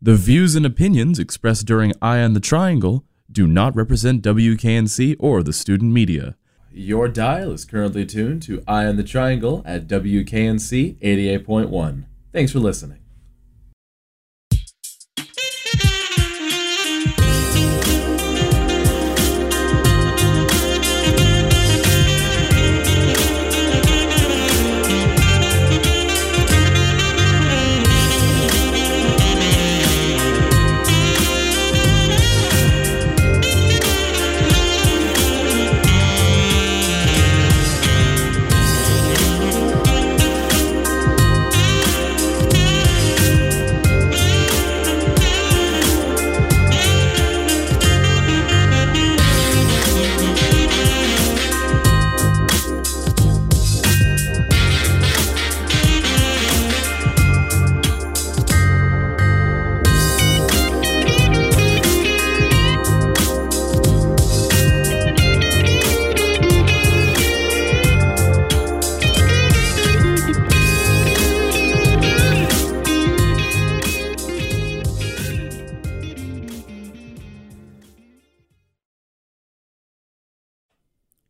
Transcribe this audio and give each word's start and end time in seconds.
The 0.00 0.14
views 0.14 0.54
and 0.54 0.64
opinions 0.64 1.18
expressed 1.18 1.66
during 1.66 1.92
Eye 2.00 2.20
on 2.22 2.32
the 2.32 2.38
Triangle 2.38 3.04
do 3.32 3.48
not 3.48 3.74
represent 3.74 4.22
WKNC 4.22 5.16
or 5.18 5.42
the 5.42 5.52
student 5.52 5.92
media. 5.92 6.36
Your 6.70 7.08
dial 7.08 7.50
is 7.50 7.64
currently 7.64 8.06
tuned 8.06 8.42
to 8.42 8.62
Eye 8.68 8.86
on 8.86 8.94
the 8.94 9.02
Triangle 9.02 9.60
at 9.66 9.88
WKNC 9.88 11.00
88.1. 11.00 12.04
Thanks 12.32 12.52
for 12.52 12.60
listening. 12.60 13.00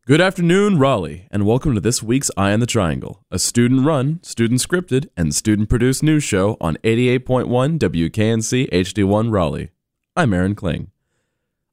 Good 0.08 0.22
afternoon, 0.22 0.78
Raleigh, 0.78 1.26
and 1.30 1.44
welcome 1.44 1.74
to 1.74 1.82
this 1.82 2.02
week's 2.02 2.30
Eye 2.34 2.54
on 2.54 2.60
the 2.60 2.66
Triangle, 2.66 3.26
a 3.30 3.38
student 3.38 3.84
run, 3.84 4.20
student 4.22 4.62
scripted, 4.62 5.10
and 5.18 5.34
student 5.34 5.68
produced 5.68 6.02
news 6.02 6.24
show 6.24 6.56
on 6.62 6.78
88.1 6.82 7.78
WKNC 7.78 8.70
HD1 8.70 9.30
Raleigh. 9.30 9.68
I'm 10.16 10.32
Aaron 10.32 10.54
Kling. 10.54 10.90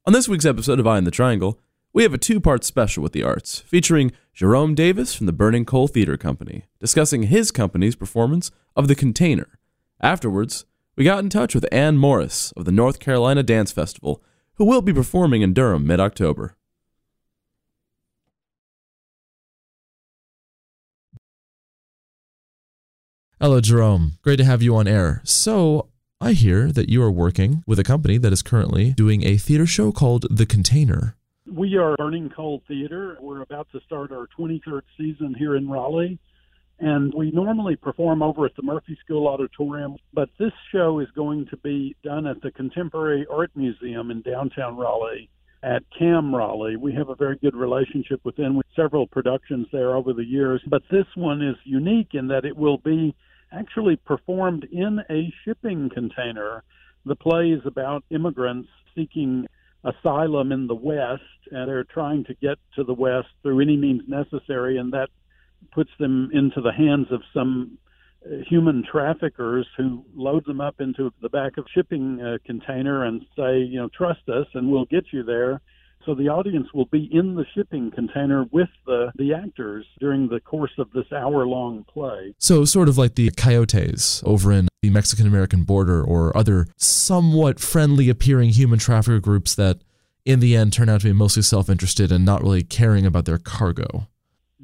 On 0.04 0.12
this 0.12 0.28
week's 0.28 0.44
episode 0.44 0.78
of 0.78 0.86
Eye 0.86 0.98
on 0.98 1.04
the 1.04 1.10
Triangle, 1.10 1.58
we 1.94 2.02
have 2.02 2.12
a 2.12 2.18
two 2.18 2.38
part 2.38 2.62
special 2.62 3.02
with 3.02 3.12
the 3.12 3.22
arts, 3.22 3.60
featuring 3.60 4.12
Jerome 4.34 4.74
Davis 4.74 5.14
from 5.14 5.24
the 5.24 5.32
Burning 5.32 5.64
Coal 5.64 5.88
Theater 5.88 6.18
Company, 6.18 6.66
discussing 6.78 7.22
his 7.22 7.50
company's 7.50 7.96
performance 7.96 8.50
of 8.76 8.86
The 8.86 8.94
Container. 8.94 9.58
Afterwards, 10.02 10.66
we 10.94 11.04
got 11.04 11.20
in 11.20 11.30
touch 11.30 11.54
with 11.54 11.66
Ann 11.72 11.96
Morris 11.96 12.52
of 12.54 12.66
the 12.66 12.70
North 12.70 12.98
Carolina 12.98 13.42
Dance 13.42 13.72
Festival, 13.72 14.22
who 14.56 14.66
will 14.66 14.82
be 14.82 14.92
performing 14.92 15.40
in 15.40 15.54
Durham 15.54 15.86
mid 15.86 16.00
October. 16.00 16.54
Hello, 23.38 23.60
Jerome. 23.60 24.14
Great 24.22 24.36
to 24.36 24.46
have 24.46 24.62
you 24.62 24.74
on 24.76 24.88
air. 24.88 25.20
So, 25.22 25.90
I 26.22 26.32
hear 26.32 26.72
that 26.72 26.88
you 26.88 27.02
are 27.02 27.10
working 27.10 27.62
with 27.66 27.78
a 27.78 27.84
company 27.84 28.16
that 28.16 28.32
is 28.32 28.40
currently 28.40 28.94
doing 28.94 29.26
a 29.26 29.36
theater 29.36 29.66
show 29.66 29.92
called 29.92 30.24
The 30.30 30.46
Container. 30.46 31.16
We 31.46 31.76
are 31.76 31.96
Burning 31.98 32.30
Coal 32.34 32.62
Theater. 32.66 33.18
We're 33.20 33.42
about 33.42 33.68
to 33.72 33.80
start 33.84 34.10
our 34.10 34.26
23rd 34.38 34.80
season 34.96 35.34
here 35.38 35.54
in 35.54 35.68
Raleigh. 35.68 36.18
And 36.78 37.12
we 37.12 37.30
normally 37.30 37.76
perform 37.76 38.22
over 38.22 38.46
at 38.46 38.56
the 38.56 38.62
Murphey 38.62 38.96
School 39.04 39.28
Auditorium, 39.28 39.96
but 40.14 40.30
this 40.38 40.52
show 40.72 41.00
is 41.00 41.08
going 41.14 41.44
to 41.50 41.58
be 41.58 41.94
done 42.02 42.26
at 42.26 42.40
the 42.40 42.52
Contemporary 42.52 43.26
Art 43.30 43.50
Museum 43.54 44.10
in 44.10 44.22
downtown 44.22 44.78
Raleigh 44.78 45.28
at 45.62 45.82
CAM 45.98 46.34
Raleigh. 46.34 46.76
We 46.76 46.94
have 46.94 47.10
a 47.10 47.14
very 47.14 47.36
good 47.36 47.54
relationship 47.54 48.20
with 48.24 48.36
them 48.36 48.56
with 48.56 48.66
several 48.74 49.06
productions 49.06 49.66
there 49.72 49.94
over 49.94 50.12
the 50.14 50.24
years, 50.24 50.62
but 50.66 50.82
this 50.90 51.06
one 51.16 51.42
is 51.42 51.56
unique 51.64 52.10
in 52.14 52.28
that 52.28 52.46
it 52.46 52.56
will 52.56 52.78
be 52.78 53.14
actually 53.52 53.96
performed 53.96 54.64
in 54.70 55.00
a 55.10 55.32
shipping 55.44 55.90
container. 55.92 56.62
The 57.04 57.16
play 57.16 57.50
is 57.50 57.62
about 57.64 58.04
immigrants 58.10 58.68
seeking 58.94 59.46
asylum 59.84 60.52
in 60.52 60.66
the 60.66 60.74
West, 60.74 61.22
and 61.50 61.68
they're 61.68 61.84
trying 61.84 62.24
to 62.24 62.34
get 62.34 62.58
to 62.74 62.84
the 62.84 62.94
West 62.94 63.28
through 63.42 63.60
any 63.60 63.76
means 63.76 64.02
necessary, 64.08 64.78
and 64.78 64.92
that 64.92 65.08
puts 65.72 65.90
them 65.98 66.30
into 66.32 66.60
the 66.60 66.72
hands 66.72 67.06
of 67.10 67.22
some 67.32 67.78
uh, 68.24 68.36
human 68.48 68.82
traffickers 68.90 69.66
who 69.76 70.04
load 70.14 70.44
them 70.46 70.60
up 70.60 70.80
into 70.80 71.12
the 71.22 71.28
back 71.28 71.58
of 71.58 71.66
shipping 71.72 72.20
uh, 72.20 72.38
container 72.44 73.04
and 73.04 73.22
say, 73.36 73.58
you 73.58 73.78
know, 73.78 73.88
trust 73.96 74.28
us 74.28 74.46
and 74.54 74.70
we'll 74.70 74.86
get 74.86 75.04
you 75.12 75.22
there. 75.22 75.60
So 76.06 76.14
the 76.14 76.28
audience 76.28 76.68
will 76.72 76.86
be 76.86 77.10
in 77.12 77.34
the 77.34 77.44
shipping 77.52 77.90
container 77.90 78.46
with 78.52 78.68
the, 78.86 79.10
the 79.16 79.34
actors 79.34 79.84
during 79.98 80.28
the 80.28 80.38
course 80.38 80.70
of 80.78 80.90
this 80.92 81.10
hour 81.12 81.44
long 81.44 81.84
play. 81.92 82.32
So, 82.38 82.64
sort 82.64 82.88
of 82.88 82.96
like 82.96 83.16
the 83.16 83.30
coyotes 83.36 84.22
over 84.24 84.52
in 84.52 84.68
the 84.82 84.90
Mexican 84.90 85.26
American 85.26 85.64
border 85.64 86.00
or 86.00 86.34
other 86.36 86.68
somewhat 86.76 87.58
friendly 87.58 88.08
appearing 88.08 88.50
human 88.50 88.78
trafficker 88.78 89.18
groups 89.18 89.56
that 89.56 89.82
in 90.24 90.38
the 90.38 90.56
end 90.56 90.72
turn 90.72 90.88
out 90.88 91.00
to 91.00 91.08
be 91.08 91.12
mostly 91.12 91.42
self 91.42 91.68
interested 91.68 92.12
and 92.12 92.24
not 92.24 92.40
really 92.40 92.62
caring 92.62 93.04
about 93.04 93.24
their 93.24 93.38
cargo. 93.38 94.06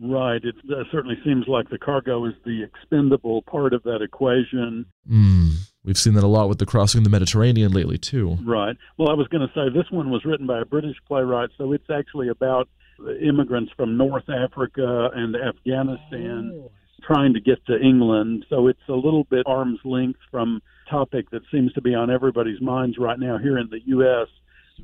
Right. 0.01 0.43
It 0.43 0.55
uh, 0.71 0.85
certainly 0.91 1.19
seems 1.25 1.47
like 1.49 1.71
the 1.71 1.79
cargo 1.79 2.25
is 2.25 2.35
the 2.45 2.63
expendable 2.63 3.43
part 3.43 3.73
of 3.73 3.83
that 3.83 4.01
equation. 4.01 4.87
Mm. 5.11 5.55
We've 5.85 5.99
seen 5.99 6.15
that 6.15 6.25
a 6.25 6.29
lot 6.29 6.49
with 6.49 6.59
the 6.59 6.67
crossing 6.67 6.99
of 6.99 7.05
the 7.05 7.11
Mediterranean 7.11 7.73
lately, 7.73 7.99
too. 7.99 8.39
Right. 8.43 8.77
Well, 8.99 9.11
I 9.11 9.15
was 9.15 9.27
going 9.29 9.47
to 9.47 9.53
say 9.55 9.69
this 9.69 9.91
one 9.91 10.11
was 10.11 10.25
written 10.25 10.47
by 10.47 10.61
a 10.61 10.65
British 10.65 10.97
playwright, 11.09 11.51
so 11.59 11.73
it's 11.73 11.91
actually 11.91 12.29
about 12.29 12.69
immigrants 13.21 13.73
from 13.77 13.97
North 13.97 14.29
Africa 14.29 15.11
and 15.15 15.35
Afghanistan 15.35 16.53
oh. 16.55 16.71
trying 17.03 17.35
to 17.35 17.41
get 17.41 17.65
to 17.67 17.81
England. 17.81 18.47
So 18.49 18.69
it's 18.69 18.89
a 18.89 18.95
little 18.95 19.25
bit 19.25 19.45
arm's 19.47 19.81
length 19.85 20.21
from 20.31 20.63
topic 20.89 21.31
that 21.31 21.43
seems 21.51 21.73
to 21.73 21.81
be 21.81 21.95
on 21.95 22.11
everybody's 22.11 22.61
minds 22.61 22.97
right 22.99 23.19
now 23.19 23.39
here 23.39 23.59
in 23.59 23.69
the 23.71 23.81
U.S 23.87 24.29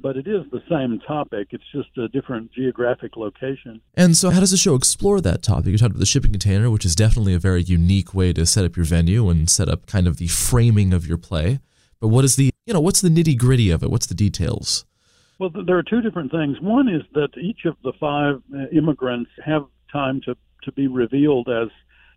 but 0.00 0.16
it 0.16 0.26
is 0.26 0.44
the 0.50 0.62
same 0.70 1.00
topic. 1.06 1.48
It's 1.50 1.64
just 1.72 1.96
a 1.98 2.08
different 2.08 2.52
geographic 2.52 3.16
location. 3.16 3.80
And 3.94 4.16
so, 4.16 4.30
how 4.30 4.40
does 4.40 4.50
the 4.50 4.56
show 4.56 4.74
explore 4.74 5.20
that 5.20 5.42
topic? 5.42 5.66
You 5.66 5.78
talked 5.78 5.90
about 5.90 6.00
the 6.00 6.06
shipping 6.06 6.32
container, 6.32 6.70
which 6.70 6.84
is 6.84 6.94
definitely 6.94 7.34
a 7.34 7.38
very 7.38 7.62
unique 7.62 8.14
way 8.14 8.32
to 8.32 8.46
set 8.46 8.64
up 8.64 8.76
your 8.76 8.84
venue 8.84 9.28
and 9.28 9.50
set 9.50 9.68
up 9.68 9.86
kind 9.86 10.06
of 10.06 10.16
the 10.16 10.28
framing 10.28 10.92
of 10.92 11.06
your 11.06 11.18
play. 11.18 11.60
But 12.00 12.08
what 12.08 12.24
is 12.24 12.36
the, 12.36 12.50
you 12.66 12.74
know, 12.74 12.80
what's 12.80 13.00
the 13.00 13.08
nitty 13.08 13.36
gritty 13.36 13.70
of 13.70 13.82
it? 13.82 13.90
What's 13.90 14.06
the 14.06 14.14
details? 14.14 14.84
Well, 15.38 15.50
there 15.50 15.78
are 15.78 15.84
two 15.84 16.00
different 16.00 16.32
things. 16.32 16.60
One 16.60 16.88
is 16.88 17.02
that 17.14 17.30
each 17.40 17.64
of 17.64 17.76
the 17.84 17.92
five 18.00 18.42
uh, 18.54 18.68
immigrants 18.76 19.30
have 19.44 19.66
time 19.92 20.20
to, 20.24 20.36
to 20.64 20.72
be 20.72 20.86
revealed 20.86 21.48
as 21.48 21.68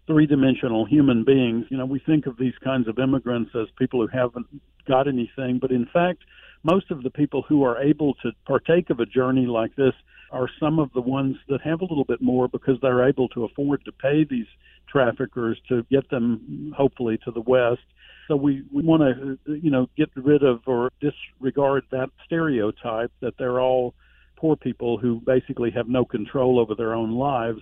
three 0.08 0.26
dimensional 0.26 0.86
human 0.86 1.24
beings. 1.24 1.66
You 1.70 1.78
know, 1.78 1.86
we 1.86 2.00
think 2.00 2.26
of 2.26 2.38
these 2.38 2.54
kinds 2.64 2.88
of 2.88 2.98
immigrants 2.98 3.52
as 3.56 3.68
people 3.78 4.02
who 4.02 4.08
haven't 4.08 4.48
got 4.88 5.08
anything, 5.08 5.60
but 5.60 5.72
in 5.72 5.88
fact, 5.94 6.24
most 6.64 6.92
of 6.92 7.04
the 7.04 7.10
people 7.10 7.44
who 7.48 7.64
are 7.64 7.82
able 7.82 8.14
to 8.16 8.32
partake 8.46 8.90
of 8.90 9.00
a 9.00 9.06
journey 9.06 9.46
like 9.46 9.76
this 9.76 9.94
are 10.32 10.48
some 10.60 10.80
of 10.80 10.92
the 10.94 11.02
ones 11.02 11.36
that 11.50 11.62
have 11.62 11.82
a 11.82 11.86
little 11.86 12.06
bit 12.06 12.22
more 12.22 12.48
because 12.48 12.76
they're 12.82 13.08
able 13.08 13.28
to 13.30 13.44
afford 13.44 13.84
to 13.86 13.92
pay 13.92 14.24
these 14.24 14.46
traffickers 14.88 15.60
to 15.70 15.86
get 15.90 16.10
them 16.10 16.74
hopefully 16.78 17.18
to 17.26 17.32
the 17.32 17.42
west. 17.42 17.82
So 18.28 18.36
we, 18.36 18.64
we 18.72 18.84
want 18.84 19.02
to 19.02 19.56
you 19.56 19.72
know 19.72 19.90
get 19.98 20.10
rid 20.16 20.44
of 20.44 20.62
or 20.66 20.92
disregard 21.02 21.84
that 21.92 22.10
stereotype 22.26 23.12
that 23.22 23.34
they're 23.38 23.60
all 23.60 23.94
poor 24.38 24.56
people 24.56 24.98
who 24.98 25.22
basically 25.26 25.72
have 25.72 25.88
no 25.88 26.06
control 26.06 26.60
over 26.60 26.76
their 26.76 26.94
own 26.94 27.12
lives. 27.12 27.62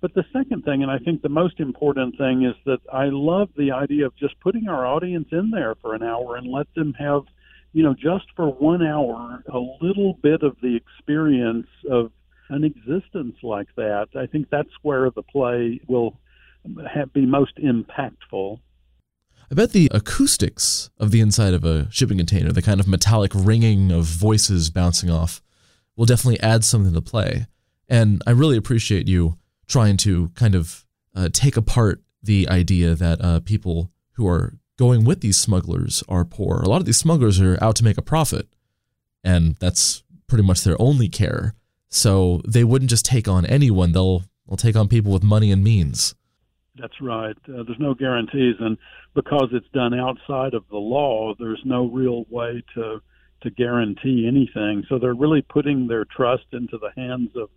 But 0.00 0.14
the 0.14 0.24
second 0.32 0.64
thing 0.64 0.82
and 0.82 0.90
i 0.90 0.98
think 0.98 1.20
the 1.20 1.28
most 1.28 1.60
important 1.60 2.16
thing 2.16 2.42
is 2.42 2.54
that 2.64 2.78
i 2.90 3.10
love 3.10 3.50
the 3.54 3.72
idea 3.72 4.06
of 4.06 4.16
just 4.16 4.40
putting 4.40 4.66
our 4.66 4.86
audience 4.86 5.28
in 5.30 5.50
there 5.50 5.74
for 5.82 5.94
an 5.94 6.02
hour 6.02 6.36
and 6.36 6.50
let 6.50 6.72
them 6.74 6.94
have 6.98 7.24
you 7.72 7.82
know, 7.82 7.94
just 7.94 8.26
for 8.34 8.48
one 8.48 8.84
hour, 8.84 9.42
a 9.52 9.58
little 9.80 10.14
bit 10.22 10.42
of 10.42 10.56
the 10.62 10.76
experience 10.76 11.68
of 11.90 12.10
an 12.48 12.64
existence 12.64 13.36
like 13.42 13.68
that. 13.76 14.08
I 14.16 14.26
think 14.26 14.48
that's 14.50 14.70
where 14.82 15.10
the 15.10 15.22
play 15.22 15.80
will 15.86 16.18
have, 16.92 17.12
be 17.12 17.26
most 17.26 17.56
impactful. 17.58 18.58
I 19.50 19.54
bet 19.54 19.70
the 19.72 19.90
acoustics 19.92 20.90
of 20.98 21.10
the 21.10 21.20
inside 21.20 21.54
of 21.54 21.64
a 21.64 21.90
shipping 21.90 22.18
container, 22.18 22.52
the 22.52 22.62
kind 22.62 22.80
of 22.80 22.86
metallic 22.86 23.32
ringing 23.34 23.90
of 23.90 24.04
voices 24.04 24.70
bouncing 24.70 25.10
off, 25.10 25.42
will 25.96 26.06
definitely 26.06 26.40
add 26.40 26.64
something 26.64 26.94
to 26.94 27.00
play. 27.00 27.46
And 27.88 28.22
I 28.26 28.30
really 28.30 28.56
appreciate 28.56 29.08
you 29.08 29.38
trying 29.66 29.96
to 29.98 30.28
kind 30.30 30.54
of 30.54 30.86
uh, 31.14 31.28
take 31.32 31.56
apart 31.56 32.00
the 32.22 32.48
idea 32.48 32.94
that 32.94 33.20
uh, 33.20 33.40
people 33.40 33.90
who 34.12 34.26
are 34.28 34.54
going 34.80 35.04
with 35.04 35.20
these 35.20 35.38
smugglers 35.38 36.02
are 36.08 36.24
poor. 36.24 36.56
A 36.62 36.68
lot 36.68 36.80
of 36.80 36.86
these 36.86 36.96
smugglers 36.96 37.38
are 37.38 37.62
out 37.62 37.76
to 37.76 37.84
make 37.84 37.98
a 37.98 38.02
profit, 38.02 38.48
and 39.22 39.54
that's 39.56 40.02
pretty 40.26 40.42
much 40.42 40.64
their 40.64 40.80
only 40.80 41.06
care. 41.06 41.54
So 41.90 42.40
they 42.48 42.64
wouldn't 42.64 42.88
just 42.88 43.04
take 43.04 43.28
on 43.28 43.44
anyone. 43.44 43.92
They'll 43.92 44.24
they'll 44.48 44.56
take 44.56 44.76
on 44.76 44.88
people 44.88 45.12
with 45.12 45.22
money 45.22 45.52
and 45.52 45.62
means. 45.62 46.14
That's 46.80 46.98
right. 47.02 47.36
Uh, 47.46 47.62
there's 47.66 47.78
no 47.78 47.92
guarantees, 47.92 48.56
and 48.58 48.78
because 49.14 49.48
it's 49.52 49.68
done 49.74 49.92
outside 49.92 50.54
of 50.54 50.64
the 50.70 50.78
law, 50.78 51.34
there's 51.38 51.60
no 51.66 51.86
real 51.86 52.24
way 52.30 52.62
to 52.74 53.02
to 53.42 53.50
guarantee 53.50 54.26
anything. 54.26 54.84
So 54.88 54.98
they're 54.98 55.14
really 55.14 55.42
putting 55.42 55.88
their 55.88 56.06
trust 56.06 56.46
into 56.52 56.78
the 56.78 56.90
hands 56.96 57.30
of 57.36 57.50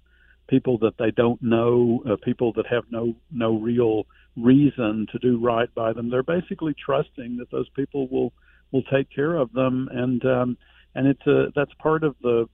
people 0.49 0.77
that 0.79 0.97
they 0.97 1.11
don't 1.11 1.41
know, 1.41 2.03
uh, 2.05 2.17
people 2.21 2.51
that 2.57 2.67
have 2.67 2.83
no 2.91 3.15
no 3.31 3.57
real 3.57 4.03
reason 4.35 5.07
to 5.11 5.19
do 5.19 5.39
right 5.39 5.73
by 5.73 5.93
them. 5.93 6.09
They're 6.09 6.23
basically 6.23 6.73
trusting 6.73 7.37
that 7.37 7.51
those 7.51 7.69
people 7.69 8.07
will 8.07 8.33
will 8.71 8.83
take 8.83 9.07
care 9.13 9.35
of 9.35 9.53
them, 9.53 9.87
and 9.91 10.25
um, 10.25 10.57
and 10.95 11.07
it's 11.07 11.25
a, 11.27 11.51
that's 11.55 11.73
part 11.75 12.03
of 12.03 12.15
the 12.21 12.49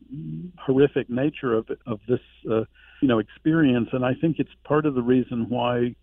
horrific 0.58 1.10
nature 1.10 1.54
of 1.54 1.70
of 1.86 2.00
this 2.08 2.20
uh, 2.50 2.64
you 3.02 3.08
know 3.08 3.20
experience, 3.20 3.90
and 3.94 4.06
I 4.06 4.14
think 4.14 4.38
it's 4.40 4.52
part 4.64 4.86
of 4.86 4.96
the 4.96 5.02
reason 5.02 5.48
why 5.50 5.96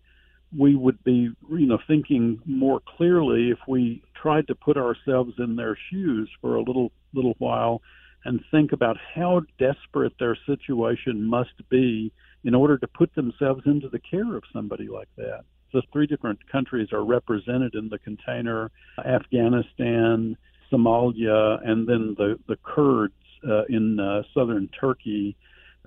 we 0.57 0.75
would 0.75 1.03
be 1.03 1.29
you 1.49 1.67
know 1.67 1.79
thinking 1.87 2.39
more 2.45 2.81
clearly 2.97 3.51
if 3.51 3.59
we 3.67 4.01
tried 4.19 4.47
to 4.47 4.55
put 4.55 4.77
ourselves 4.77 5.33
in 5.37 5.55
their 5.55 5.77
shoes 5.91 6.29
for 6.41 6.55
a 6.55 6.61
little 6.61 6.91
little 7.13 7.35
while 7.37 7.81
and 8.25 8.43
think 8.51 8.71
about 8.71 8.97
how 9.15 9.41
desperate 9.57 10.13
their 10.19 10.37
situation 10.45 11.23
must 11.23 11.69
be 11.69 12.11
in 12.43 12.55
order 12.55 12.77
to 12.77 12.87
put 12.87 13.13
themselves 13.15 13.61
into 13.65 13.87
the 13.89 13.99
care 13.99 14.35
of 14.35 14.43
somebody 14.51 14.87
like 14.87 15.07
that. 15.17 15.43
So 15.71 15.81
three 15.91 16.07
different 16.07 16.39
countries 16.51 16.89
are 16.93 17.03
represented 17.03 17.75
in 17.75 17.89
the 17.89 17.99
container: 17.99 18.71
Afghanistan, 19.03 20.37
Somalia, 20.71 21.59
and 21.67 21.87
then 21.87 22.15
the 22.17 22.39
the 22.47 22.57
Kurds 22.63 23.13
uh, 23.47 23.65
in 23.69 23.99
uh, 23.99 24.23
southern 24.33 24.69
Turkey. 24.69 25.35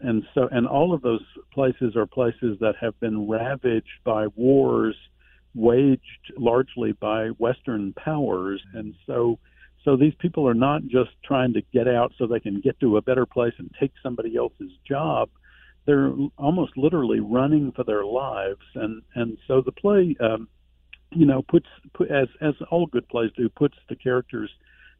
And 0.02 0.24
so, 0.34 0.48
and 0.50 0.66
all 0.66 0.94
of 0.94 1.02
those 1.02 1.24
places 1.52 1.94
are 1.94 2.06
places 2.06 2.58
that 2.60 2.74
have 2.80 2.98
been 3.00 3.28
ravaged 3.28 4.02
by 4.04 4.28
wars 4.28 4.96
waged 5.54 6.32
largely 6.36 6.92
by 6.92 7.28
Western 7.38 7.92
powers. 7.94 8.62
And 8.74 8.94
so, 9.06 9.38
so 9.84 9.96
these 9.96 10.14
people 10.18 10.46
are 10.48 10.54
not 10.54 10.82
just 10.86 11.10
trying 11.24 11.52
to 11.54 11.62
get 11.72 11.88
out 11.88 12.12
so 12.16 12.26
they 12.26 12.40
can 12.40 12.60
get 12.60 12.78
to 12.80 12.96
a 12.96 13.02
better 13.02 13.26
place 13.26 13.54
and 13.58 13.70
take 13.78 13.92
somebody 14.02 14.36
else's 14.36 14.70
job. 14.86 15.28
They're 15.90 16.12
almost 16.38 16.76
literally 16.76 17.18
running 17.18 17.72
for 17.72 17.82
their 17.82 18.04
lives, 18.04 18.62
and 18.76 19.02
and 19.16 19.38
so 19.48 19.60
the 19.60 19.72
play, 19.72 20.14
um, 20.20 20.46
you 21.10 21.26
know, 21.26 21.42
puts 21.42 21.66
put, 21.94 22.12
as 22.12 22.28
as 22.40 22.54
all 22.70 22.86
good 22.86 23.08
plays 23.08 23.32
do, 23.36 23.48
puts 23.48 23.74
the 23.88 23.96
characters 23.96 24.50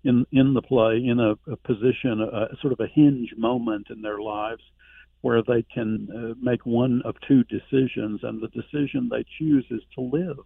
in 0.03 0.27
in 0.33 0.53
the 0.53 0.63
play 0.63 0.97
in 0.97 1.21
a, 1.21 1.35
a 1.49 1.57
position, 1.59 2.21
a, 2.21 2.57
sort 2.61 2.73
of 2.73 2.81
a 2.81 2.89
hinge 2.89 3.33
moment 3.37 3.87
in 3.89 4.03
their 4.03 4.21
lives, 4.21 4.65
where 5.21 5.43
they 5.43 5.63
can 5.63 6.09
uh, 6.11 6.35
make 6.43 6.67
one 6.67 7.03
of 7.05 7.15
two 7.29 7.45
decisions, 7.45 8.25
and 8.25 8.43
the 8.43 8.49
decision 8.49 9.09
they 9.09 9.25
choose 9.39 9.67
is 9.71 9.83
to 9.95 10.01
live. 10.01 10.39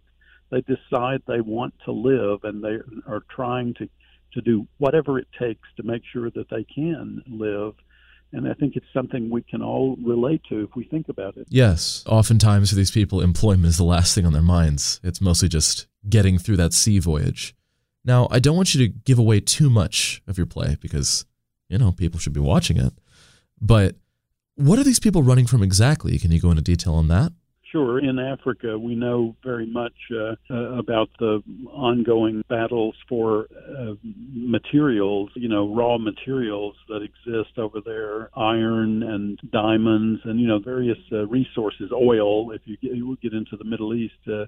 They 0.51 0.61
decide 0.61 1.23
they 1.25 1.41
want 1.41 1.73
to 1.85 1.91
live, 1.91 2.43
and 2.43 2.63
they 2.63 2.77
are 3.07 3.23
trying 3.35 3.73
to 3.79 3.89
to 4.33 4.41
do 4.41 4.67
whatever 4.77 5.17
it 5.17 5.27
takes 5.39 5.67
to 5.77 5.81
make 5.81 6.03
sure 6.13 6.29
that 6.29 6.51
they 6.51 6.65
can 6.65 7.23
live. 7.25 7.73
And 8.35 8.49
I 8.49 8.53
think 8.53 8.75
it's 8.75 8.85
something 8.93 9.29
we 9.29 9.43
can 9.43 9.61
all 9.61 9.95
relate 10.03 10.41
to 10.49 10.61
if 10.61 10.75
we 10.75 10.83
think 10.83 11.07
about 11.07 11.37
it. 11.37 11.47
Yes. 11.49 12.03
Oftentimes 12.05 12.69
for 12.69 12.75
these 12.75 12.91
people, 12.91 13.21
employment 13.21 13.67
is 13.67 13.77
the 13.77 13.85
last 13.85 14.13
thing 14.13 14.25
on 14.25 14.33
their 14.33 14.41
minds. 14.41 14.99
It's 15.03 15.21
mostly 15.21 15.47
just 15.47 15.87
getting 16.09 16.37
through 16.37 16.57
that 16.57 16.73
sea 16.73 16.99
voyage. 16.99 17.55
Now, 18.03 18.27
I 18.29 18.39
don't 18.39 18.57
want 18.57 18.75
you 18.75 18.85
to 18.85 18.93
give 18.93 19.17
away 19.17 19.39
too 19.39 19.69
much 19.69 20.21
of 20.27 20.37
your 20.37 20.47
play 20.47 20.75
because, 20.81 21.25
you 21.69 21.77
know, 21.77 21.93
people 21.93 22.19
should 22.19 22.33
be 22.33 22.41
watching 22.41 22.75
it. 22.75 22.91
But 23.61 23.95
what 24.55 24.79
are 24.79 24.83
these 24.83 24.99
people 24.99 25.23
running 25.23 25.47
from 25.47 25.63
exactly? 25.63 26.19
Can 26.19 26.31
you 26.31 26.41
go 26.41 26.49
into 26.49 26.61
detail 26.61 26.95
on 26.95 27.07
that? 27.07 27.31
Sure. 27.75 27.99
In 27.99 28.19
Africa, 28.19 28.79
we 28.79 28.95
know 28.95 29.35
very 29.43 29.65
much 29.65 29.91
uh, 30.09 30.35
uh, 30.49 30.79
about 30.79 31.09
the 31.19 31.43
ongoing 31.69 32.41
battles 32.47 32.95
for 33.09 33.47
uh, 33.53 33.95
materials, 34.31 35.29
you 35.35 35.49
know, 35.49 35.75
raw 35.75 35.97
materials 35.97 36.75
that 36.87 37.01
exist 37.01 37.57
over 37.57 37.81
there, 37.83 38.29
iron 38.39 39.03
and 39.03 39.37
diamonds 39.51 40.21
and, 40.23 40.39
you 40.39 40.47
know, 40.47 40.59
various 40.59 40.97
uh, 41.11 41.27
resources, 41.27 41.91
oil, 41.91 42.51
if 42.51 42.61
you 42.63 42.77
get, 42.77 42.95
you 42.95 43.17
get 43.21 43.33
into 43.33 43.57
the 43.57 43.65
Middle 43.65 43.93
East. 43.93 44.13
Uh, 44.25 44.45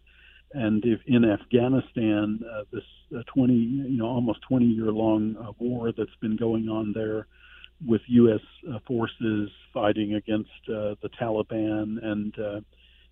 and 0.53 0.85
if 0.85 1.01
in 1.06 1.25
Afghanistan, 1.25 2.39
uh, 2.50 2.63
this 2.71 2.85
uh, 3.13 3.23
20, 3.35 3.53
you 3.53 3.97
know, 3.97 4.06
almost 4.06 4.39
20 4.47 4.63
year 4.68 4.85
long 4.85 5.35
war 5.59 5.91
that's 5.91 6.15
been 6.21 6.38
going 6.38 6.69
on 6.69 6.94
there 6.95 7.27
with 7.85 8.00
U.S. 8.07 8.39
Forces 8.88 9.50
fighting 9.73 10.13
against 10.13 10.50
uh, 10.69 10.95
the 11.01 11.09
Taliban, 11.21 12.01
and 12.01 12.33
uh, 12.39 12.62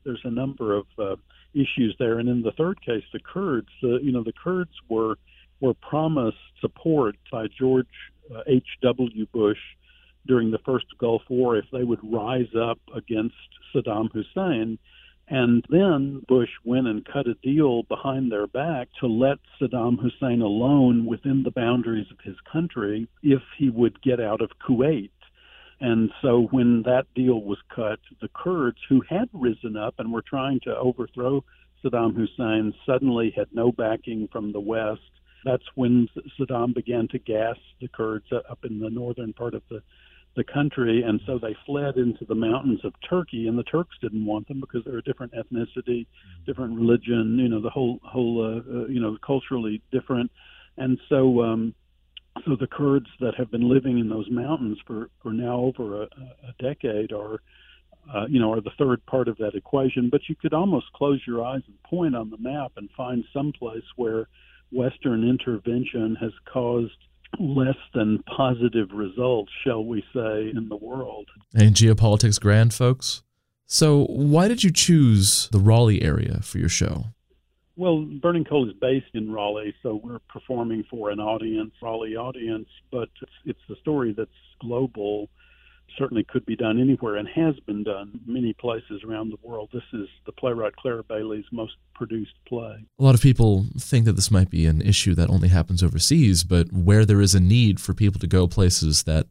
there's 0.05 0.21
a 0.23 0.31
number 0.31 0.75
of 0.75 0.85
uh, 0.97 1.15
issues 1.53 1.95
there. 1.99 2.19
And 2.19 2.29
in 2.29 2.41
the 2.41 2.51
third 2.51 2.81
case, 2.81 3.03
the 3.11 3.19
Kurds, 3.19 3.69
uh, 3.83 3.99
you 3.99 4.11
know, 4.11 4.23
the 4.23 4.33
Kurds 4.33 4.71
were 4.89 5.17
were 5.61 5.73
promised 5.73 6.37
support 6.59 7.15
by 7.31 7.47
George 7.57 7.87
uh, 8.33 8.41
H. 8.47 8.67
W. 8.81 9.25
Bush 9.33 9.59
during 10.27 10.51
the 10.51 10.59
first 10.65 10.85
Gulf 10.99 11.21
War 11.29 11.57
if 11.57 11.65
they 11.71 11.83
would 11.83 11.99
rise 12.03 12.53
up 12.59 12.79
against 12.93 13.35
Saddam 13.73 14.09
Hussein. 14.11 14.77
And 15.27 15.65
then 15.69 16.23
Bush 16.27 16.49
went 16.63 16.87
and 16.87 17.05
cut 17.05 17.27
a 17.27 17.33
deal 17.35 17.83
behind 17.83 18.31
their 18.31 18.47
back 18.47 18.89
to 18.99 19.07
let 19.07 19.37
Saddam 19.59 19.97
Hussein 19.99 20.41
alone 20.41 21.05
within 21.05 21.43
the 21.43 21.51
boundaries 21.51 22.07
of 22.11 22.19
his 22.23 22.35
country 22.51 23.07
if 23.23 23.41
he 23.57 23.69
would 23.69 24.01
get 24.03 24.19
out 24.19 24.41
of 24.41 24.51
Kuwait. 24.67 25.09
And 25.81 26.11
so 26.21 26.47
when 26.51 26.83
that 26.83 27.05
deal 27.15 27.41
was 27.41 27.57
cut, 27.75 27.99
the 28.21 28.29
Kurds, 28.33 28.77
who 28.87 29.01
had 29.09 29.29
risen 29.33 29.75
up 29.75 29.95
and 29.97 30.11
were 30.11 30.21
trying 30.21 30.59
to 30.61 30.75
overthrow 30.75 31.43
Saddam 31.83 32.15
Hussein, 32.15 32.73
suddenly 32.85 33.33
had 33.35 33.47
no 33.51 33.71
backing 33.71 34.29
from 34.31 34.51
the 34.51 34.59
West. 34.59 35.01
That's 35.43 35.65
when 35.75 36.07
Saddam 36.39 36.73
began 36.73 37.07
to 37.09 37.19
gas 37.19 37.57
the 37.81 37.87
Kurds 37.89 38.25
up 38.31 38.59
in 38.63 38.79
the 38.79 38.89
northern 38.89 39.33
part 39.33 39.53
of 39.53 39.63
the 39.69 39.81
the 40.35 40.43
country, 40.43 41.01
and 41.01 41.21
so 41.25 41.39
they 41.39 41.55
fled 41.65 41.95
into 41.95 42.25
the 42.25 42.35
mountains 42.35 42.81
of 42.83 42.93
Turkey, 43.09 43.47
and 43.47 43.57
the 43.57 43.63
Turks 43.63 43.95
didn't 44.01 44.25
want 44.25 44.47
them 44.47 44.59
because 44.59 44.83
they're 44.83 44.97
a 44.97 45.01
different 45.01 45.33
ethnicity, 45.33 46.05
different 46.45 46.75
religion, 46.75 47.39
you 47.39 47.47
know, 47.47 47.61
the 47.61 47.69
whole 47.69 47.99
whole 48.03 48.43
uh, 48.43 48.79
uh, 48.79 48.85
you 48.87 48.99
know 48.99 49.17
culturally 49.25 49.81
different, 49.91 50.29
and 50.77 50.99
so 51.07 51.41
um, 51.41 51.73
so 52.43 52.55
the 52.55 52.67
Kurds 52.67 53.07
that 53.19 53.35
have 53.35 53.49
been 53.51 53.69
living 53.69 53.99
in 53.99 54.09
those 54.09 54.29
mountains 54.29 54.77
for 54.85 55.09
for 55.21 55.31
now 55.31 55.59
over 55.59 56.03
a, 56.03 56.05
a 56.47 56.53
decade 56.59 57.11
are. 57.11 57.39
Uh, 58.13 58.27
you 58.29 58.39
know, 58.39 58.53
are 58.53 58.61
the 58.61 58.69
third 58.77 59.03
part 59.07 59.27
of 59.27 59.35
that 59.37 59.55
equation, 59.55 60.11
but 60.11 60.21
you 60.29 60.35
could 60.35 60.53
almost 60.53 60.85
close 60.93 61.19
your 61.25 61.43
eyes 61.43 61.63
and 61.65 61.81
point 61.81 62.15
on 62.15 62.29
the 62.29 62.37
map 62.37 62.71
and 62.77 62.87
find 62.95 63.23
some 63.33 63.51
place 63.51 63.81
where 63.95 64.27
Western 64.71 65.27
intervention 65.27 66.15
has 66.21 66.31
caused 66.45 66.93
less 67.39 67.77
than 67.93 68.23
positive 68.35 68.89
results, 68.93 69.51
shall 69.65 69.83
we 69.83 70.03
say, 70.13 70.51
in 70.55 70.67
the 70.69 70.75
world. 70.75 71.27
And 71.53 71.75
geopolitics 71.75 72.39
grand, 72.39 72.73
folks. 72.73 73.23
So, 73.65 74.05
why 74.05 74.47
did 74.47 74.63
you 74.63 74.71
choose 74.71 75.49
the 75.51 75.59
Raleigh 75.59 76.03
area 76.03 76.39
for 76.41 76.59
your 76.59 76.69
show? 76.69 77.05
Well, 77.77 78.05
Burning 78.21 78.45
Coal 78.45 78.69
is 78.69 78.75
based 78.79 79.13
in 79.13 79.31
Raleigh, 79.31 79.75
so 79.83 79.99
we're 80.01 80.19
performing 80.29 80.85
for 80.89 81.09
an 81.09 81.19
audience, 81.19 81.73
Raleigh 81.81 82.15
audience, 82.15 82.69
but 82.91 83.09
it's, 83.21 83.31
it's 83.45 83.59
a 83.69 83.79
story 83.81 84.13
that's 84.15 84.29
global 84.61 85.29
certainly 85.97 86.23
could 86.23 86.45
be 86.45 86.55
done 86.55 86.79
anywhere 86.79 87.15
and 87.15 87.27
has 87.27 87.59
been 87.65 87.83
done 87.83 88.19
many 88.25 88.53
places 88.53 89.01
around 89.07 89.29
the 89.29 89.47
world. 89.47 89.69
This 89.73 89.83
is 89.93 90.07
the 90.25 90.31
playwright 90.31 90.75
Clara 90.75 91.03
Bayley's 91.03 91.45
most 91.51 91.73
produced 91.93 92.33
play. 92.47 92.85
A 92.99 93.03
lot 93.03 93.15
of 93.15 93.21
people 93.21 93.65
think 93.77 94.05
that 94.05 94.13
this 94.13 94.31
might 94.31 94.49
be 94.49 94.65
an 94.65 94.81
issue 94.81 95.15
that 95.15 95.29
only 95.29 95.49
happens 95.49 95.83
overseas, 95.83 96.43
but 96.43 96.71
where 96.71 97.05
there 97.05 97.21
is 97.21 97.35
a 97.35 97.39
need 97.39 97.79
for 97.79 97.93
people 97.93 98.19
to 98.19 98.27
go 98.27 98.47
places 98.47 99.03
that 99.03 99.27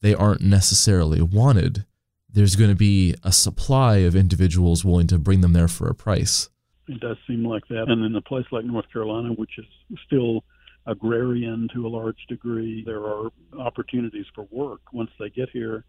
they 0.00 0.14
aren't 0.14 0.42
necessarily 0.42 1.20
wanted, 1.20 1.84
there's 2.30 2.56
going 2.56 2.70
to 2.70 2.76
be 2.76 3.14
a 3.22 3.32
supply 3.32 3.96
of 3.98 4.14
individuals 4.14 4.84
willing 4.84 5.06
to 5.08 5.18
bring 5.18 5.40
them 5.40 5.52
there 5.52 5.68
for 5.68 5.88
a 5.88 5.94
price. 5.94 6.48
It 6.88 7.00
does 7.00 7.16
seem 7.26 7.44
like 7.44 7.66
that. 7.68 7.86
And 7.88 8.04
in 8.04 8.14
a 8.14 8.20
place 8.20 8.46
like 8.52 8.64
North 8.64 8.90
Carolina, 8.92 9.30
which 9.30 9.58
is 9.58 9.64
still 10.06 10.44
agrarian 10.86 11.68
to 11.74 11.86
a 11.86 11.88
large 11.88 12.18
degree. 12.28 12.82
There 12.84 13.04
are 13.04 13.30
opportunities 13.58 14.26
for 14.34 14.46
work 14.50 14.80
once 14.92 15.10
they 15.18 15.30
get 15.30 15.50
here. 15.50 15.84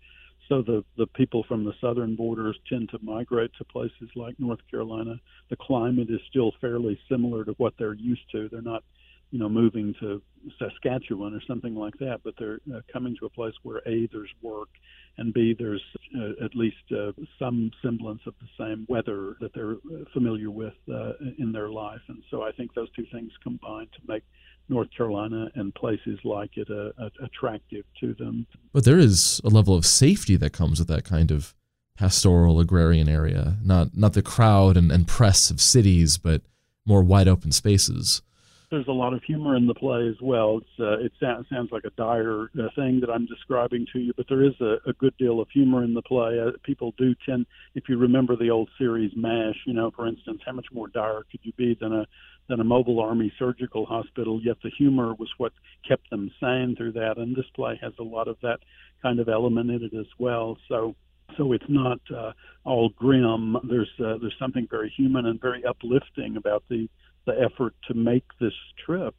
So 0.49 0.61
the, 0.61 0.83
the 0.97 1.07
people 1.07 1.43
from 1.47 1.65
the 1.65 1.73
southern 1.81 2.15
borders 2.15 2.57
tend 2.69 2.89
to 2.89 2.99
migrate 3.01 3.51
to 3.57 3.65
places 3.65 4.09
like 4.15 4.39
North 4.39 4.59
Carolina. 4.71 5.19
The 5.49 5.57
climate 5.57 6.09
is 6.09 6.21
still 6.29 6.53
fairly 6.61 6.99
similar 7.09 7.43
to 7.45 7.51
what 7.57 7.73
they're 7.77 7.93
used 7.93 8.29
to. 8.31 8.49
They're 8.49 8.61
not 8.61 8.83
you 9.31 9.39
know, 9.39 9.49
moving 9.49 9.93
to 9.99 10.21
Saskatchewan 10.57 11.33
or 11.33 11.41
something 11.47 11.75
like 11.75 11.97
that, 11.99 12.21
but 12.23 12.33
they're 12.39 12.59
uh, 12.73 12.79
coming 12.91 13.15
to 13.19 13.25
a 13.25 13.29
place 13.29 13.53
where 13.63 13.79
A, 13.85 14.07
there's 14.11 14.29
work, 14.41 14.69
and 15.17 15.33
B, 15.33 15.55
there's 15.57 15.83
uh, 16.17 16.45
at 16.45 16.55
least 16.55 16.77
uh, 16.91 17.11
some 17.37 17.71
semblance 17.81 18.21
of 18.25 18.35
the 18.39 18.47
same 18.57 18.85
weather 18.87 19.35
that 19.41 19.53
they're 19.53 19.73
uh, 19.73 20.05
familiar 20.13 20.49
with 20.49 20.75
uh, 20.91 21.13
in 21.37 21.51
their 21.51 21.69
life. 21.69 22.01
And 22.07 22.23
so 22.29 22.43
I 22.43 22.51
think 22.51 22.73
those 22.73 22.89
two 22.95 23.05
things 23.11 23.31
combine 23.43 23.87
to 23.87 23.99
make 24.07 24.23
North 24.69 24.89
Carolina 24.95 25.49
and 25.55 25.73
places 25.75 26.19
like 26.23 26.51
it 26.55 26.69
uh, 26.69 27.09
attractive 27.23 27.83
to 27.99 28.13
them. 28.13 28.47
But 28.73 28.85
there 28.85 28.99
is 28.99 29.41
a 29.43 29.49
level 29.49 29.75
of 29.75 29.85
safety 29.85 30.35
that 30.37 30.53
comes 30.53 30.79
with 30.79 30.87
that 30.89 31.03
kind 31.03 31.31
of 31.31 31.53
pastoral 31.97 32.59
agrarian 32.59 33.09
area, 33.09 33.57
not 33.63 33.97
not 33.97 34.13
the 34.13 34.21
crowd 34.21 34.77
and, 34.77 34.91
and 34.91 35.07
press 35.07 35.49
of 35.49 35.59
cities, 35.59 36.17
but 36.17 36.43
more 36.85 37.03
wide 37.03 37.27
open 37.27 37.51
spaces 37.51 38.21
there's 38.69 38.87
a 38.87 38.91
lot 38.91 39.13
of 39.13 39.23
humor 39.23 39.55
in 39.55 39.65
the 39.65 39.73
play 39.73 40.07
as 40.09 40.19
well. 40.21 40.57
It's, 40.57 40.79
uh, 40.79 40.99
it 40.99 41.13
sounds, 41.21 41.45
sounds 41.49 41.69
like 41.71 41.85
a 41.85 41.89
dire 41.91 42.49
uh, 42.59 42.67
thing 42.75 42.99
that 42.99 43.09
I'm 43.09 43.25
describing 43.25 43.85
to 43.93 43.99
you, 43.99 44.13
but 44.17 44.25
there 44.27 44.43
is 44.43 44.53
a, 44.59 44.77
a 44.85 44.93
good 44.93 45.15
deal 45.17 45.39
of 45.39 45.47
humor 45.53 45.83
in 45.83 45.93
the 45.93 46.01
play. 46.01 46.39
Uh, 46.39 46.51
people 46.63 46.93
do 46.97 47.15
tend, 47.25 47.45
if 47.75 47.85
you 47.87 47.97
remember 47.97 48.35
the 48.35 48.49
old 48.49 48.69
series 48.77 49.11
MASH, 49.15 49.55
you 49.65 49.73
know, 49.73 49.91
for 49.95 50.07
instance, 50.07 50.41
how 50.45 50.51
much 50.51 50.67
more 50.73 50.89
dire 50.89 51.23
could 51.31 51.39
you 51.43 51.53
be 51.53 51.77
than 51.79 51.93
a 51.93 52.05
than 52.49 52.61
a 52.61 52.63
mobile 52.63 53.01
army 53.01 53.31
surgical 53.37 53.85
hospital? 53.85 54.39
Yet 54.41 54.57
the 54.63 54.71
humor 54.77 55.13
was 55.13 55.29
what 55.37 55.51
kept 55.87 56.09
them 56.09 56.31
sane 56.41 56.75
through 56.77 56.93
that, 56.93 57.17
and 57.17 57.35
this 57.35 57.45
play 57.55 57.77
has 57.81 57.93
a 57.99 58.03
lot 58.03 58.27
of 58.27 58.37
that 58.41 58.59
kind 59.01 59.19
of 59.19 59.29
element 59.29 59.69
in 59.69 59.83
it 59.83 59.93
as 59.97 60.07
well. 60.17 60.57
So 60.67 60.95
so 61.35 61.51
it's 61.51 61.69
not 61.69 61.99
uh, 62.15 62.31
all 62.63 62.89
grim. 62.89 63.57
There's 63.63 63.89
uh, 63.99 64.17
there's 64.19 64.35
something 64.39 64.67
very 64.69 64.89
human 64.95 65.25
and 65.25 65.41
very 65.41 65.65
uplifting 65.65 66.37
about 66.37 66.63
the 66.69 66.89
the 67.25 67.33
effort 67.41 67.75
to 67.87 67.93
make 67.93 68.23
this 68.39 68.53
trip. 68.85 69.15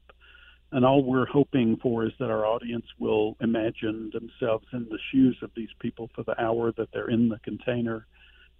And 0.70 0.84
all 0.84 1.02
we're 1.02 1.26
hoping 1.26 1.78
for 1.82 2.04
is 2.04 2.12
that 2.18 2.30
our 2.30 2.44
audience 2.44 2.86
will 2.98 3.36
imagine 3.40 4.10
themselves 4.12 4.66
in 4.72 4.86
the 4.90 4.98
shoes 5.10 5.38
of 5.42 5.50
these 5.56 5.70
people 5.78 6.10
for 6.14 6.22
the 6.22 6.38
hour 6.38 6.72
that 6.72 6.92
they're 6.92 7.08
in 7.08 7.30
the 7.30 7.38
container 7.38 8.06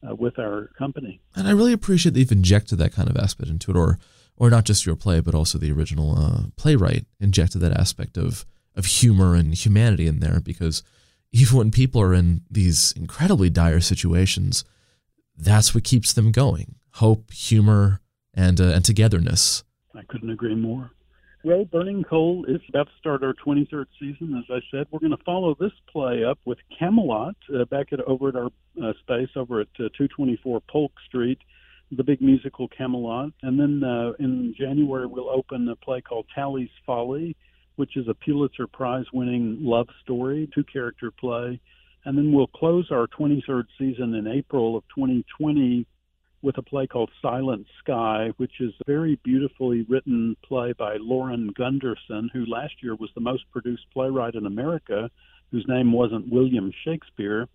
uh, 0.07 0.15
with 0.15 0.39
our 0.39 0.71
company. 0.79 1.21
And 1.35 1.47
I 1.47 1.51
really 1.51 1.75
appreciate 1.75 2.13
that 2.13 2.21
you've 2.21 2.33
injected 2.33 2.79
that 2.79 2.93
kind 2.93 3.11
of 3.11 3.17
aspect 3.17 3.51
into 3.51 3.71
it, 3.71 3.77
or 3.77 3.99
or 4.37 4.49
not 4.49 4.65
just 4.65 4.87
your 4.87 4.97
play, 4.97 5.21
but 5.21 5.35
also 5.35 5.59
the 5.59 5.73
original 5.73 6.17
uh, 6.17 6.43
playwright 6.57 7.07
injected 7.21 7.61
that 7.61 7.79
aspect 7.79 8.17
of 8.17 8.47
of 8.75 8.87
humor 8.87 9.35
and 9.35 9.55
humanity 9.55 10.07
in 10.07 10.21
there, 10.21 10.41
because 10.41 10.83
even 11.33 11.59
when 11.59 11.71
people 11.71 12.01
are 12.01 12.15
in 12.15 12.43
these 12.51 12.93
incredibly 12.93 13.51
dire 13.51 13.81
situations, 13.81 14.65
that's 15.37 15.75
what 15.75 15.85
keeps 15.85 16.13
them 16.13 16.33
going. 16.33 16.77
Hope, 16.95 17.31
humor, 17.33 18.01
and 18.35 18.61
uh, 18.61 18.65
and 18.65 18.85
togetherness. 18.85 19.65
I 19.95 20.03
couldn't 20.09 20.31
agree 20.31 20.55
more. 20.55 20.91
Well, 21.45 21.65
Burning 21.65 22.03
Coal 22.03 22.45
is 22.49 22.61
about 22.69 22.89
to 22.89 22.93
start 22.99 23.23
our 23.23 23.33
23rd 23.33 23.87
season. 23.99 24.37
As 24.37 24.45
I 24.51 24.61
said, 24.71 24.87
we're 24.91 24.99
going 24.99 25.17
to 25.17 25.25
follow 25.25 25.57
this 25.59 25.73
play 25.91 26.25
up 26.25 26.39
with 26.45 26.59
Camelot 26.77 27.37
uh, 27.55 27.65
back 27.67 27.93
at 27.93 28.01
over 28.01 28.29
at 28.29 28.37
our 28.37 28.51
uh, 28.83 28.93
space 29.01 29.31
over 29.37 29.61
at 29.61 29.69
uh, 29.77 29.89
224 29.97 30.61
Polk 30.69 30.93
Street, 31.07 31.39
the 31.93 32.03
big 32.03 32.21
musical 32.21 32.67
Camelot. 32.69 33.31
And 33.43 33.59
then 33.59 33.89
uh, 33.89 34.13
in 34.19 34.55
January, 34.59 35.07
we'll 35.07 35.31
open 35.31 35.69
a 35.69 35.77
play 35.77 36.01
called 36.01 36.27
Talley's 36.35 36.71
Folly, 36.85 37.37
which 37.79 37.97
is 37.97 38.09
a 38.09 38.15
Pulitzer 38.15 38.67
Prize 38.67 39.05
winning 39.13 39.59
love 39.61 39.87
story, 40.03 40.51
two 40.53 40.65
character 40.65 41.13
play. 41.13 41.61
And 42.05 42.19
then 42.19 42.33
we'll 42.33 42.49
close 42.49 42.91
our 42.91 43.07
23rd 43.07 43.67
season 43.79 44.15
in 44.15 44.27
April 44.27 44.77
of 44.77 44.83
2020 44.97 45.87
with 46.43 46.59
a 46.59 46.63
play 46.63 46.89
called 46.89 47.11
Silent 47.23 47.67
Sky, 47.79 48.33
which 48.37 48.61
is 48.61 48.73
a 48.81 48.85
very 48.91 49.21
beautifully 49.23 49.83
written 49.89 50.37
play 50.45 50.73
by 50.73 50.97
Lauren 50.99 51.53
Gunderson, 51.57 52.31
who 52.33 52.47
last 52.47 52.75
year 52.83 52.97
was 52.97 53.11
the 53.15 53.21
most 53.21 53.45
produced 53.53 53.85
playwright 53.93 54.35
in 54.35 54.47
America, 54.47 55.09
whose 55.53 55.65
name 55.69 55.93
wasn't 55.93 56.33
William 56.33 56.73
Shakespeare. 56.85 57.47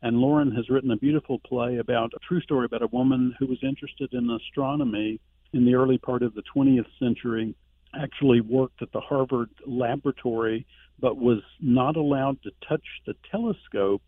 And 0.00 0.18
Lauren 0.18 0.52
has 0.52 0.70
written 0.70 0.92
a 0.92 0.96
beautiful 0.96 1.40
play 1.40 1.78
about 1.78 2.12
a 2.14 2.20
true 2.28 2.40
story 2.40 2.66
about 2.66 2.82
a 2.82 2.88
woman 2.88 3.34
who 3.40 3.46
was 3.46 3.58
interested 3.64 4.12
in 4.12 4.30
astronomy 4.30 5.18
in 5.52 5.64
the 5.64 5.74
early 5.74 5.98
part 5.98 6.22
of 6.22 6.34
the 6.34 6.42
20th 6.54 6.86
century, 7.00 7.56
actually 7.94 8.40
worked 8.40 8.82
at 8.82 8.92
the 8.92 9.00
Harvard 9.00 9.50
laboratory, 9.66 10.66
but 10.98 11.16
was 11.16 11.42
not 11.60 11.96
allowed 11.96 12.42
to 12.42 12.50
touch 12.68 12.84
the 13.06 13.14
telescope 13.30 14.02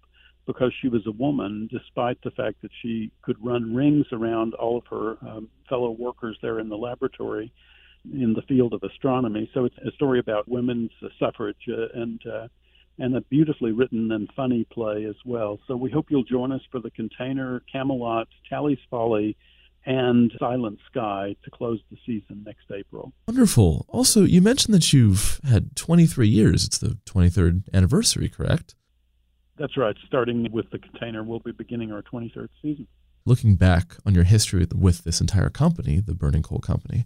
because 0.46 0.72
she 0.80 0.88
was 0.88 1.06
a 1.06 1.12
woman, 1.12 1.68
despite 1.72 2.18
the 2.22 2.30
fact 2.30 2.60
that 2.62 2.70
she 2.82 3.10
could 3.22 3.42
run 3.44 3.74
rings 3.74 4.06
around 4.12 4.54
all 4.54 4.78
of 4.78 4.84
her 4.90 5.16
um, 5.28 5.48
fellow 5.68 5.90
workers 5.90 6.36
there 6.42 6.60
in 6.60 6.68
the 6.68 6.76
laboratory 6.76 7.52
in 8.12 8.34
the 8.34 8.42
field 8.42 8.74
of 8.74 8.82
astronomy. 8.82 9.50
So 9.54 9.64
it's 9.64 9.76
a 9.78 9.90
story 9.92 10.18
about 10.18 10.48
women's 10.48 10.90
suffrage 11.18 11.56
uh, 11.68 11.98
and 11.98 12.20
uh, 12.26 12.48
and 12.98 13.16
a 13.16 13.20
beautifully 13.22 13.72
written 13.72 14.12
and 14.12 14.28
funny 14.36 14.64
play 14.70 15.04
as 15.04 15.16
well. 15.24 15.58
So 15.66 15.74
we 15.74 15.90
hope 15.90 16.06
you'll 16.10 16.22
join 16.22 16.52
us 16.52 16.60
for 16.70 16.78
the 16.78 16.90
Container, 16.90 17.60
Camelot, 17.72 18.28
Talley's 18.48 18.78
Folly, 18.88 19.36
and 19.86 20.32
Silent 20.38 20.78
Sky 20.90 21.36
to 21.44 21.50
close 21.50 21.80
the 21.90 21.96
season 22.06 22.42
next 22.44 22.70
April. 22.72 23.12
Wonderful. 23.28 23.86
Also, 23.88 24.22
you 24.22 24.40
mentioned 24.40 24.74
that 24.74 24.92
you've 24.92 25.40
had 25.48 25.76
23 25.76 26.28
years. 26.28 26.64
It's 26.64 26.78
the 26.78 26.98
23rd 27.06 27.64
anniversary, 27.74 28.28
correct? 28.28 28.74
That's 29.56 29.76
right. 29.76 29.96
Starting 30.06 30.50
with 30.50 30.70
the 30.70 30.78
container, 30.78 31.22
we'll 31.22 31.40
be 31.40 31.52
beginning 31.52 31.92
our 31.92 32.02
23rd 32.02 32.48
season. 32.60 32.86
Looking 33.26 33.56
back 33.56 33.94
on 34.04 34.14
your 34.14 34.24
history 34.24 34.66
with 34.74 35.04
this 35.04 35.20
entire 35.20 35.50
company, 35.50 36.00
the 36.00 36.14
Burning 36.14 36.42
Coal 36.42 36.58
Company, 36.58 37.04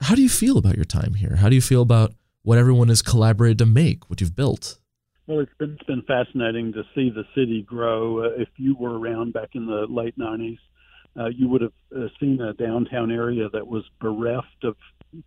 how 0.00 0.14
do 0.14 0.22
you 0.22 0.28
feel 0.28 0.58
about 0.58 0.76
your 0.76 0.84
time 0.84 1.14
here? 1.14 1.36
How 1.36 1.48
do 1.48 1.54
you 1.54 1.60
feel 1.60 1.82
about 1.82 2.14
what 2.42 2.58
everyone 2.58 2.88
has 2.88 3.02
collaborated 3.02 3.58
to 3.58 3.66
make, 3.66 4.10
what 4.10 4.20
you've 4.20 4.34
built? 4.34 4.78
Well, 5.26 5.38
it's 5.38 5.52
been 5.58 5.74
it's 5.74 5.84
been 5.84 6.02
fascinating 6.02 6.72
to 6.72 6.82
see 6.94 7.10
the 7.10 7.24
city 7.34 7.62
grow. 7.62 8.24
Uh, 8.24 8.30
if 8.36 8.48
you 8.56 8.74
were 8.76 8.98
around 8.98 9.32
back 9.32 9.50
in 9.54 9.66
the 9.66 9.86
late 9.88 10.18
90s, 10.18 10.58
uh, 11.18 11.28
you 11.28 11.48
would 11.48 11.62
have 11.62 11.72
uh, 11.94 12.06
seen 12.18 12.40
a 12.40 12.54
downtown 12.54 13.10
area 13.10 13.48
that 13.52 13.66
was 13.66 13.84
bereft 14.00 14.64
of 14.64 14.76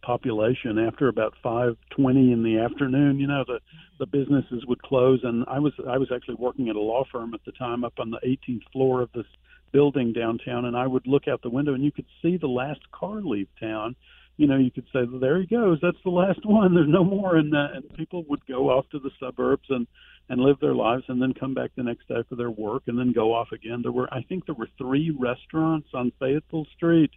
population 0.01 0.79
after 0.79 1.07
about 1.07 1.35
5:20 1.43 2.31
in 2.31 2.43
the 2.43 2.57
afternoon. 2.57 3.19
You 3.19 3.27
know, 3.27 3.43
the 3.45 3.59
the 3.99 4.07
businesses 4.07 4.65
would 4.65 4.81
close, 4.81 5.19
and 5.23 5.45
I 5.47 5.59
was 5.59 5.73
I 5.87 5.97
was 5.97 6.11
actually 6.11 6.35
working 6.35 6.69
at 6.69 6.75
a 6.75 6.81
law 6.81 7.03
firm 7.11 7.33
at 7.33 7.43
the 7.45 7.51
time 7.51 7.83
up 7.83 7.99
on 7.99 8.09
the 8.09 8.19
18th 8.25 8.63
floor 8.71 9.01
of 9.01 9.11
this 9.13 9.27
building 9.71 10.13
downtown, 10.13 10.65
and 10.65 10.75
I 10.75 10.87
would 10.87 11.05
look 11.05 11.27
out 11.27 11.41
the 11.41 11.49
window 11.49 11.73
and 11.73 11.83
you 11.83 11.91
could 11.91 12.05
see 12.21 12.37
the 12.37 12.47
last 12.47 12.79
car 12.91 13.21
leave 13.21 13.49
town. 13.59 13.95
You 14.37 14.47
know, 14.47 14.57
you 14.57 14.71
could 14.71 14.85
say, 14.91 15.03
well, 15.03 15.19
"There 15.19 15.39
he 15.39 15.45
goes. 15.45 15.79
That's 15.81 16.01
the 16.03 16.09
last 16.09 16.39
one. 16.45 16.73
There's 16.73 16.89
no 16.89 17.03
more." 17.03 17.35
And, 17.35 17.55
uh, 17.55 17.67
and 17.75 17.93
people 17.93 18.23
would 18.29 18.45
go 18.47 18.69
off 18.69 18.89
to 18.89 18.99
the 18.99 19.11
suburbs 19.19 19.67
and 19.69 19.87
and 20.29 20.41
live 20.41 20.59
their 20.59 20.75
lives, 20.75 21.03
and 21.07 21.21
then 21.21 21.33
come 21.33 21.53
back 21.53 21.71
the 21.75 21.83
next 21.83 22.07
day 22.07 22.23
for 22.27 22.35
their 22.35 22.51
work, 22.51 22.83
and 22.87 22.97
then 22.97 23.11
go 23.11 23.33
off 23.33 23.51
again. 23.51 23.81
There 23.81 23.91
were, 23.91 24.11
I 24.13 24.23
think, 24.23 24.45
there 24.45 24.55
were 24.55 24.69
three 24.77 25.15
restaurants 25.17 25.89
on 25.93 26.11
Fayetteville 26.19 26.67
Street 26.75 27.11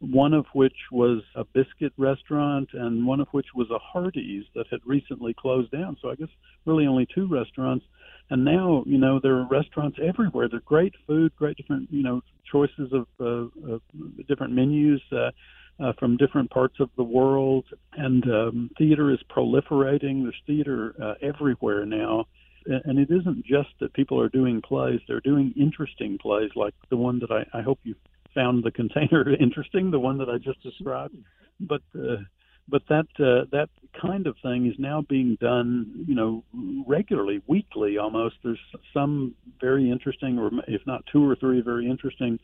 one 0.00 0.34
of 0.34 0.46
which 0.52 0.76
was 0.90 1.22
a 1.36 1.44
biscuit 1.44 1.92
restaurant 1.96 2.68
and 2.72 3.06
one 3.06 3.20
of 3.20 3.28
which 3.30 3.46
was 3.54 3.70
a 3.70 3.78
Hardee's 3.78 4.44
that 4.54 4.66
had 4.70 4.80
recently 4.84 5.32
closed 5.32 5.70
down. 5.70 5.96
So 6.02 6.10
I 6.10 6.16
guess 6.16 6.28
really 6.64 6.86
only 6.86 7.06
two 7.14 7.28
restaurants. 7.28 7.84
And 8.30 8.44
now, 8.44 8.82
you 8.86 8.98
know, 8.98 9.20
there 9.22 9.36
are 9.36 9.46
restaurants 9.48 9.98
everywhere. 10.02 10.48
They're 10.48 10.60
great 10.60 10.94
food, 11.06 11.32
great 11.36 11.56
different, 11.56 11.88
you 11.92 12.02
know, 12.02 12.22
choices 12.50 12.92
of, 12.92 13.06
uh, 13.20 13.72
of 13.72 13.82
different 14.26 14.54
menus 14.54 15.00
uh, 15.12 15.30
uh, 15.78 15.92
from 15.98 16.16
different 16.16 16.50
parts 16.50 16.76
of 16.80 16.90
the 16.96 17.04
world. 17.04 17.66
And 17.92 18.24
um, 18.24 18.70
theater 18.78 19.12
is 19.12 19.20
proliferating. 19.30 20.22
There's 20.22 20.42
theater 20.46 20.94
uh, 21.00 21.14
everywhere 21.22 21.86
now. 21.86 22.26
And 22.66 22.98
it 22.98 23.10
isn't 23.10 23.44
just 23.44 23.70
that 23.80 23.92
people 23.94 24.20
are 24.20 24.28
doing 24.28 24.62
plays; 24.62 25.00
they're 25.06 25.20
doing 25.20 25.52
interesting 25.56 26.18
plays, 26.18 26.50
like 26.54 26.74
the 26.90 26.96
one 26.96 27.18
that 27.20 27.30
I, 27.30 27.58
I 27.58 27.62
hope 27.62 27.78
you 27.82 27.94
found 28.34 28.64
the 28.64 28.70
container 28.70 29.28
interesting, 29.40 29.90
the 29.90 30.00
one 30.00 30.18
that 30.18 30.28
I 30.28 30.38
just 30.38 30.62
described. 30.62 31.16
But 31.60 31.82
uh, 31.94 32.16
but 32.68 32.82
that 32.88 33.06
uh, 33.18 33.46
that 33.52 33.68
kind 34.00 34.26
of 34.26 34.36
thing 34.42 34.66
is 34.66 34.74
now 34.78 35.02
being 35.08 35.36
done, 35.40 36.04
you 36.06 36.14
know, 36.14 36.44
regularly, 36.86 37.42
weekly 37.46 37.98
almost. 37.98 38.36
There's 38.42 38.58
some 38.94 39.34
very 39.60 39.90
interesting, 39.90 40.38
or 40.38 40.50
if 40.68 40.82
not 40.86 41.04
two 41.12 41.28
or 41.28 41.36
three 41.36 41.60
very 41.60 41.88
interesting 41.88 42.38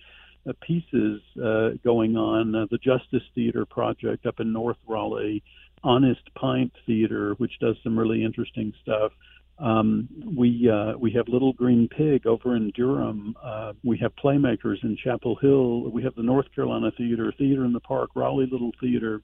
uh, 0.48 0.52
pieces 0.60 1.20
uh, 1.42 1.70
going 1.84 2.16
on. 2.16 2.54
Uh, 2.54 2.66
the 2.70 2.78
Justice 2.78 3.26
Theater 3.34 3.64
project 3.64 4.26
up 4.26 4.40
in 4.40 4.52
North 4.52 4.76
Raleigh, 4.86 5.42
Honest 5.84 6.22
Pint 6.34 6.72
Theater, 6.86 7.34
which 7.34 7.58
does 7.60 7.76
some 7.82 7.98
really 7.98 8.24
interesting 8.24 8.72
stuff. 8.82 9.12
Um, 9.58 10.08
we 10.36 10.70
uh, 10.70 10.96
we 10.98 11.10
have 11.12 11.26
Little 11.28 11.52
Green 11.52 11.88
Pig 11.88 12.26
over 12.26 12.54
in 12.54 12.70
Durham. 12.70 13.36
Uh, 13.42 13.72
we 13.82 13.98
have 13.98 14.12
Playmakers 14.14 14.82
in 14.84 14.96
Chapel 15.02 15.36
Hill. 15.40 15.90
We 15.90 16.02
have 16.04 16.14
the 16.14 16.22
North 16.22 16.46
Carolina 16.54 16.92
Theater, 16.96 17.32
Theater 17.36 17.64
in 17.64 17.72
the 17.72 17.80
Park, 17.80 18.10
Raleigh 18.14 18.48
Little 18.50 18.72
Theater. 18.80 19.22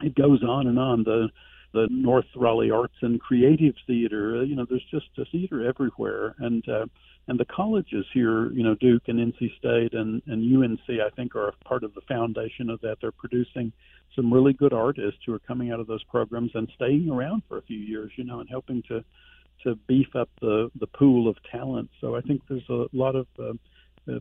It 0.00 0.14
goes 0.14 0.42
on 0.42 0.66
and 0.66 0.78
on. 0.78 1.04
The 1.04 1.28
the 1.74 1.88
North 1.90 2.26
Raleigh 2.36 2.70
Arts 2.70 2.94
and 3.02 3.20
Creative 3.20 3.74
Theater. 3.86 4.38
Uh, 4.38 4.42
you 4.42 4.56
know, 4.56 4.64
there's 4.68 4.86
just 4.90 5.06
a 5.18 5.24
theater 5.26 5.68
everywhere, 5.68 6.34
and 6.38 6.66
uh, 6.68 6.86
and 7.26 7.38
the 7.38 7.44
colleges 7.44 8.06
here, 8.14 8.50
you 8.52 8.62
know, 8.62 8.74
Duke 8.76 9.02
and 9.08 9.18
NC 9.18 9.58
State 9.58 9.92
and 9.92 10.22
and 10.26 10.64
UNC, 10.64 10.80
I 10.88 11.10
think, 11.14 11.34
are 11.34 11.48
a 11.48 11.52
part 11.64 11.84
of 11.84 11.92
the 11.94 12.00
foundation 12.02 12.70
of 12.70 12.80
that. 12.80 12.98
They're 13.00 13.12
producing 13.12 13.72
some 14.16 14.32
really 14.32 14.52
good 14.52 14.72
artists 14.72 15.20
who 15.26 15.34
are 15.34 15.40
coming 15.40 15.72
out 15.72 15.80
of 15.80 15.86
those 15.88 16.04
programs 16.04 16.52
and 16.54 16.70
staying 16.76 17.10
around 17.10 17.42
for 17.48 17.58
a 17.58 17.62
few 17.62 17.78
years, 17.78 18.12
you 18.16 18.24
know, 18.24 18.40
and 18.40 18.48
helping 18.48 18.82
to 18.88 19.04
to 19.64 19.76
beef 19.88 20.14
up 20.14 20.28
the 20.40 20.70
the 20.78 20.86
pool 20.86 21.28
of 21.28 21.36
talent. 21.50 21.90
So 22.00 22.16
I 22.16 22.20
think 22.20 22.42
there's 22.48 22.68
a 22.68 22.86
lot 22.92 23.16
of 23.16 23.26
uh, 23.38 23.52
uh, 24.10 24.18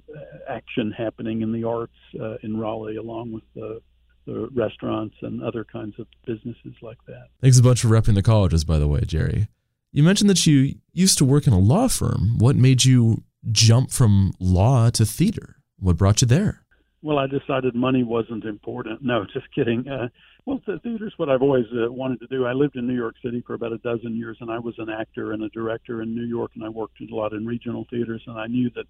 action 0.50 0.92
happening 0.92 1.42
in 1.42 1.52
the 1.52 1.64
arts 1.66 1.94
uh, 2.20 2.38
in 2.44 2.58
Raleigh, 2.58 2.96
along 2.96 3.32
with 3.32 3.44
the 3.56 3.82
the 4.26 4.48
restaurants 4.54 5.16
and 5.22 5.44
other 5.44 5.66
kinds 5.66 6.00
of 6.00 6.08
businesses 6.26 6.74
like 6.82 6.98
that. 7.08 7.28
Thanks 7.42 7.60
a 7.60 7.64
bunch 7.64 7.82
for 7.82 7.90
repping 7.90 8.16
the 8.16 8.24
colleges, 8.24 8.64
by 8.64 8.80
the 8.80 8.88
way, 8.88 9.02
Jerry. 9.06 9.48
You 9.92 10.02
mentioned 10.02 10.30
that 10.30 10.48
you 10.48 10.76
used 10.94 11.18
to 11.18 11.26
work 11.26 11.46
in 11.46 11.54
a 11.54 11.60
law 11.60 11.88
firm. 11.88 12.38
What 12.38 12.56
made 12.56 12.86
you 12.86 13.24
jump 13.52 13.92
from 13.92 14.34
law 14.40 14.90
to 14.92 15.06
theater? 15.06 15.58
What 15.78 15.98
brought 15.98 16.22
you 16.22 16.28
there? 16.28 16.64
Well, 17.02 17.20
I 17.20 17.28
decided 17.28 17.76
money 17.76 18.04
wasn't 18.04 18.46
important. 18.46 19.02
No, 19.04 19.26
just 19.34 19.54
kidding. 19.54 19.88
Uh, 19.88 20.08
well, 20.46 20.60
the 20.68 20.80
theater's 20.80 21.14
what 21.18 21.30
I've 21.30 21.42
always 21.42 21.66
uh, 21.74 21.92
wanted 21.92 22.20
to 22.20 22.28
do. 22.28 22.46
I 22.46 22.54
lived 22.54 22.76
in 22.76 22.86
New 22.86 22.96
York 22.96 23.16
City 23.24 23.42
for 23.46 23.54
about 23.54 23.72
a 23.72 23.78
dozen 23.78 24.16
years, 24.16 24.38
and 24.42 24.52
I 24.52 24.60
was 24.60 24.76
an 24.78 24.90
actor 24.90 25.32
and 25.32 25.44
a 25.44 25.50
director 25.50 26.02
in 26.02 26.14
New 26.14 26.26
York, 26.26 26.52
and 26.56 26.64
I 26.64 26.70
worked 26.70 27.00
a 27.00 27.16
lot 27.16 27.34
in 27.34 27.46
regional 27.46 27.86
theaters, 27.90 28.22
and 28.28 28.38
I 28.38 28.48
knew 28.48 28.70
that 28.76 28.86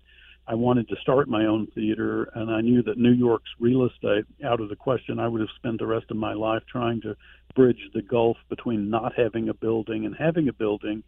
I 0.48 0.56
wanted 0.56 0.90
to 0.90 0.96
start 1.02 1.30
my 1.30 1.46
own 1.46 1.68
theater, 1.76 2.30
and 2.36 2.50
I 2.50 2.62
knew 2.62 2.82
that 2.84 2.98
New 2.98 3.12
York's 3.12 3.50
real 3.60 3.86
estate 3.86 4.26
out 4.44 4.62
of 4.62 4.70
the 4.70 4.76
question. 4.76 5.20
I 5.20 5.28
would 5.28 5.42
have 5.42 5.50
spent 5.56 5.80
the 5.80 5.88
rest 5.88 6.10
of 6.10 6.18
my 6.18 6.34
life 6.34 6.64
trying 6.70 7.02
to 7.02 7.16
bridge 7.56 7.90
the 7.94 8.02
gulf 8.02 8.38
between 8.50 8.90
not 8.90 9.14
having 9.16 9.50
a 9.50 9.54
building 9.54 10.06
and 10.06 10.16
having 10.16 10.50
a 10.50 10.54
building 10.54 11.04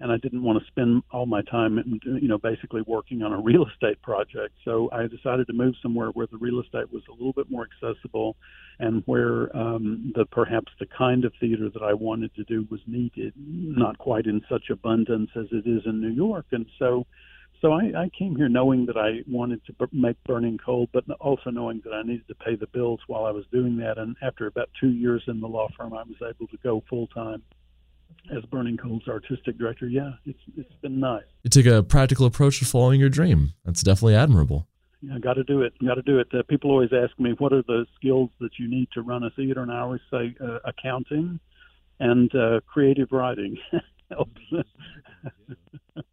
and 0.00 0.12
I 0.12 0.16
didn't 0.16 0.42
want 0.42 0.60
to 0.60 0.66
spend 0.66 1.02
all 1.10 1.26
my 1.26 1.42
time, 1.42 2.00
you 2.04 2.28
know, 2.28 2.38
basically 2.38 2.82
working 2.86 3.22
on 3.22 3.32
a 3.32 3.40
real 3.42 3.66
estate 3.66 4.00
project. 4.02 4.54
So 4.64 4.88
I 4.92 5.06
decided 5.06 5.46
to 5.48 5.52
move 5.52 5.74
somewhere 5.82 6.08
where 6.08 6.26
the 6.30 6.38
real 6.38 6.60
estate 6.60 6.92
was 6.92 7.02
a 7.08 7.12
little 7.12 7.32
bit 7.32 7.50
more 7.50 7.66
accessible, 7.66 8.36
and 8.78 9.02
where 9.06 9.54
um, 9.56 10.12
the 10.14 10.24
perhaps 10.26 10.72
the 10.78 10.86
kind 10.86 11.24
of 11.24 11.32
theater 11.40 11.68
that 11.72 11.82
I 11.82 11.94
wanted 11.94 12.34
to 12.36 12.44
do 12.44 12.66
was 12.70 12.80
needed, 12.86 13.32
not 13.36 13.98
quite 13.98 14.26
in 14.26 14.40
such 14.48 14.70
abundance 14.70 15.30
as 15.34 15.46
it 15.50 15.66
is 15.66 15.82
in 15.86 16.00
New 16.00 16.12
York. 16.12 16.46
And 16.52 16.66
so, 16.78 17.04
so 17.60 17.72
I, 17.72 18.04
I 18.04 18.10
came 18.16 18.36
here 18.36 18.48
knowing 18.48 18.86
that 18.86 18.96
I 18.96 19.22
wanted 19.28 19.64
to 19.66 19.72
b- 19.72 19.86
make 19.92 20.16
Burning 20.24 20.58
Coal, 20.64 20.88
but 20.92 21.04
also 21.20 21.50
knowing 21.50 21.80
that 21.84 21.92
I 21.92 22.02
needed 22.02 22.28
to 22.28 22.36
pay 22.36 22.54
the 22.54 22.68
bills 22.68 23.00
while 23.08 23.24
I 23.24 23.32
was 23.32 23.44
doing 23.50 23.76
that. 23.78 23.98
And 23.98 24.14
after 24.22 24.46
about 24.46 24.70
two 24.80 24.90
years 24.90 25.24
in 25.26 25.40
the 25.40 25.48
law 25.48 25.66
firm, 25.76 25.92
I 25.92 26.04
was 26.04 26.16
able 26.22 26.46
to 26.46 26.56
go 26.62 26.84
full 26.88 27.08
time 27.08 27.42
as 28.36 28.44
Burning 28.44 28.76
Coal's 28.76 29.08
artistic 29.08 29.58
director, 29.58 29.86
yeah, 29.86 30.12
it's 30.26 30.40
it's 30.56 30.72
been 30.82 31.00
nice. 31.00 31.24
You 31.42 31.50
took 31.50 31.66
a 31.66 31.82
practical 31.82 32.26
approach 32.26 32.58
to 32.58 32.64
following 32.64 33.00
your 33.00 33.08
dream. 33.08 33.52
That's 33.64 33.82
definitely 33.82 34.16
admirable. 34.16 34.66
Yeah, 35.00 35.18
got 35.18 35.34
to 35.34 35.44
do 35.44 35.62
it. 35.62 35.74
Got 35.84 35.94
to 35.94 36.02
do 36.02 36.18
it. 36.18 36.28
Uh, 36.34 36.42
people 36.48 36.70
always 36.70 36.90
ask 36.92 37.18
me, 37.20 37.34
what 37.38 37.52
are 37.52 37.62
the 37.62 37.86
skills 37.94 38.30
that 38.40 38.58
you 38.58 38.68
need 38.68 38.88
to 38.94 39.02
run 39.02 39.22
a 39.22 39.30
theater? 39.30 39.62
And 39.62 39.70
I 39.70 39.80
always 39.80 40.00
say 40.10 40.34
uh, 40.42 40.58
accounting 40.64 41.38
and 42.00 42.34
uh, 42.34 42.60
creative 42.66 43.12
writing 43.12 43.56
helps. 44.10 44.40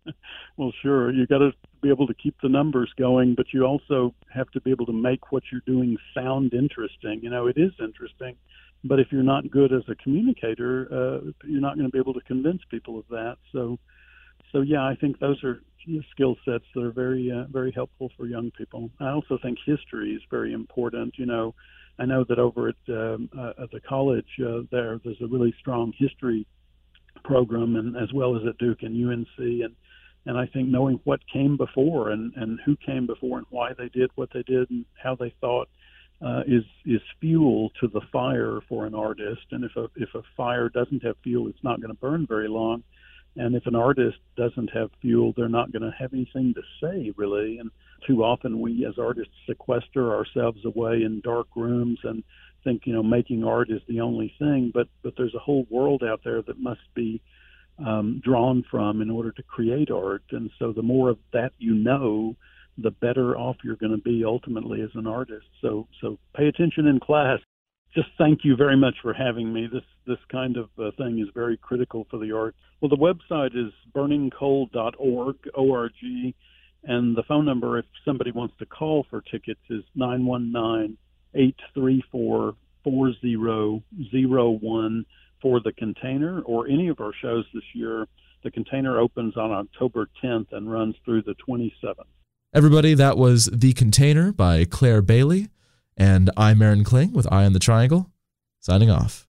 well, 0.57 0.71
sure, 0.83 1.11
you 1.11 1.25
got 1.25 1.39
to 1.39 1.51
be 1.81 1.89
able 1.89 2.07
to 2.07 2.13
keep 2.13 2.35
the 2.41 2.49
numbers 2.49 2.91
going, 2.97 3.33
but 3.35 3.47
you 3.53 3.63
also 3.63 4.13
have 4.31 4.49
to 4.51 4.61
be 4.61 4.69
able 4.71 4.85
to 4.85 4.93
make 4.93 5.31
what 5.31 5.43
you're 5.51 5.61
doing 5.65 5.97
sound 6.13 6.53
interesting. 6.53 7.21
You 7.23 7.31
know, 7.31 7.47
it 7.47 7.57
is 7.57 7.71
interesting 7.79 8.35
but 8.85 8.99
if 8.99 9.07
you're 9.11 9.23
not 9.23 9.49
good 9.49 9.73
as 9.73 9.81
a 9.89 9.95
communicator, 9.95 10.87
uh, 10.91 11.31
you're 11.45 11.61
not 11.61 11.75
going 11.75 11.87
to 11.87 11.91
be 11.91 11.99
able 11.99 12.13
to 12.13 12.21
convince 12.21 12.61
people 12.69 12.99
of 12.99 13.05
that. 13.09 13.37
So, 13.51 13.79
so 14.51 14.61
yeah, 14.61 14.83
I 14.83 14.95
think 14.95 15.19
those 15.19 15.43
are 15.43 15.61
skill 16.11 16.35
sets 16.45 16.65
that 16.73 16.83
are 16.83 16.91
very, 16.91 17.31
uh, 17.31 17.45
very 17.51 17.71
helpful 17.71 18.11
for 18.15 18.27
young 18.27 18.51
people. 18.51 18.89
I 18.99 19.09
also 19.09 19.37
think 19.41 19.57
history 19.65 20.11
is 20.13 20.21
very 20.29 20.53
important. 20.53 21.15
You 21.17 21.25
know, 21.25 21.55
I 21.97 22.05
know 22.05 22.25
that 22.29 22.39
over 22.39 22.69
at, 22.69 22.75
um, 22.89 23.29
uh, 23.37 23.63
at 23.63 23.71
the 23.71 23.81
college 23.81 24.27
uh, 24.39 24.61
there, 24.71 24.99
there's 25.03 25.21
a 25.21 25.27
really 25.27 25.53
strong 25.59 25.91
history 25.97 26.45
program, 27.23 27.75
and 27.75 27.97
as 27.97 28.13
well 28.13 28.35
as 28.35 28.43
at 28.47 28.57
Duke 28.59 28.83
and 28.83 29.09
UNC, 29.09 29.27
and 29.37 29.75
and 30.27 30.39
I 30.39 30.47
think 30.47 30.69
knowing 30.69 30.99
what 31.03 31.19
came 31.31 31.55
before 31.55 32.09
and 32.09 32.33
and 32.35 32.59
who 32.65 32.75
came 32.77 33.07
before 33.07 33.37
and 33.37 33.47
why 33.49 33.73
they 33.77 33.89
did 33.89 34.11
what 34.15 34.29
they 34.33 34.43
did 34.43 34.69
and 34.69 34.85
how 35.01 35.15
they 35.15 35.33
thought 35.39 35.69
uh, 36.21 36.43
is 36.47 36.63
is 36.85 37.01
fuel 37.19 37.71
to 37.79 37.87
the 37.87 38.01
fire 38.11 38.59
for 38.67 38.85
an 38.85 38.95
artist. 38.95 39.45
And 39.51 39.63
if 39.63 39.75
a 39.75 39.89
if 39.95 40.13
a 40.15 40.21
fire 40.35 40.69
doesn't 40.69 41.03
have 41.03 41.15
fuel, 41.23 41.47
it's 41.47 41.63
not 41.63 41.81
going 41.81 41.93
to 41.93 41.99
burn 41.99 42.25
very 42.27 42.47
long. 42.47 42.83
And 43.37 43.55
if 43.55 43.65
an 43.67 43.75
artist 43.75 44.17
doesn't 44.37 44.69
have 44.69 44.91
fuel, 45.01 45.33
they're 45.35 45.49
not 45.49 45.73
going 45.73 45.81
to 45.81 45.95
have 45.99 46.13
anything 46.13 46.53
to 46.53 46.61
say 46.81 47.11
really. 47.17 47.57
And 47.57 47.69
too 48.07 48.23
often 48.23 48.61
we 48.61 48.85
as 48.85 48.97
artists 48.97 49.33
sequester 49.47 50.13
ourselves 50.13 50.63
away 50.63 51.03
in 51.03 51.21
dark 51.21 51.47
rooms 51.55 51.99
and 52.03 52.23
think 52.63 52.85
you 52.85 52.93
know 52.93 53.03
making 53.03 53.43
art 53.43 53.69
is 53.69 53.81
the 53.87 54.01
only 54.01 54.33
thing. 54.39 54.71
But 54.73 54.87
but 55.03 55.13
there's 55.17 55.35
a 55.35 55.39
whole 55.39 55.67
world 55.69 56.03
out 56.03 56.21
there 56.23 56.41
that 56.41 56.59
must 56.59 56.81
be 56.93 57.21
um, 57.85 58.21
drawn 58.23 58.63
from 58.69 59.01
in 59.01 59.09
order 59.09 59.31
to 59.31 59.43
create 59.43 59.91
art. 59.91 60.23
And 60.31 60.49
so 60.59 60.71
the 60.71 60.81
more 60.81 61.09
of 61.09 61.17
that 61.33 61.53
you 61.57 61.73
know, 61.73 62.35
the 62.77 62.91
better 62.91 63.37
off 63.37 63.57
you're 63.63 63.75
going 63.77 63.91
to 63.91 64.01
be 64.01 64.23
ultimately 64.25 64.81
as 64.81 64.89
an 64.95 65.07
artist. 65.07 65.45
So 65.61 65.87
so 66.01 66.17
pay 66.35 66.47
attention 66.47 66.87
in 66.87 66.99
class. 66.99 67.39
Just 67.93 68.09
thank 68.17 68.39
you 68.43 68.57
very 68.57 68.75
much 68.75 68.95
for 69.01 69.13
having 69.13 69.53
me. 69.53 69.67
This 69.71 69.83
this 70.05 70.17
kind 70.31 70.57
of 70.57 70.69
uh, 70.77 70.91
thing 70.97 71.19
is 71.19 71.27
very 71.33 71.57
critical 71.57 72.05
for 72.09 72.17
the 72.17 72.35
arts. 72.35 72.57
Well, 72.81 72.89
the 72.89 72.97
website 72.97 73.55
is 73.55 73.71
burningcoal.org, 73.95 75.35
O-R-G, 75.55 76.35
and 76.83 77.15
the 77.15 77.23
phone 77.23 77.45
number, 77.45 77.79
if 77.79 77.85
somebody 78.03 78.31
wants 78.31 78.55
to 78.59 78.65
call 78.65 79.05
for 79.09 79.21
tickets, 79.21 79.61
is 79.69 79.83
nine 79.95 80.25
one 80.25 80.51
nine 80.51 80.97
eight 81.33 81.55
three 81.73 82.03
four 82.11 82.55
four 82.83 83.13
zero 83.21 83.81
zero 84.11 84.49
one 84.49 85.05
for 85.41 85.61
the 85.61 85.71
container 85.73 86.41
or 86.41 86.67
any 86.67 86.89
of 86.89 86.99
our 86.99 87.13
shows 87.21 87.45
this 87.53 87.63
year. 87.73 88.07
The 88.43 88.51
container 88.51 88.99
opens 88.99 89.37
on 89.37 89.51
October 89.51 90.07
10th 90.23 90.47
and 90.51 90.71
runs 90.71 90.95
through 91.03 91.23
the 91.23 91.33
27th. 91.47 92.05
Everybody, 92.55 92.93
that 92.93 93.17
was 93.17 93.49
The 93.51 93.73
Container 93.73 94.31
by 94.31 94.63
Clare 94.63 95.01
Bayley. 95.01 95.49
And 95.97 96.31
I'm 96.37 96.61
Aaron 96.61 96.85
Kling 96.85 97.11
with 97.11 97.27
Eye 97.29 97.43
on 97.43 97.51
the 97.51 97.59
Triangle, 97.59 98.09
signing 98.61 98.89
off. 98.89 99.27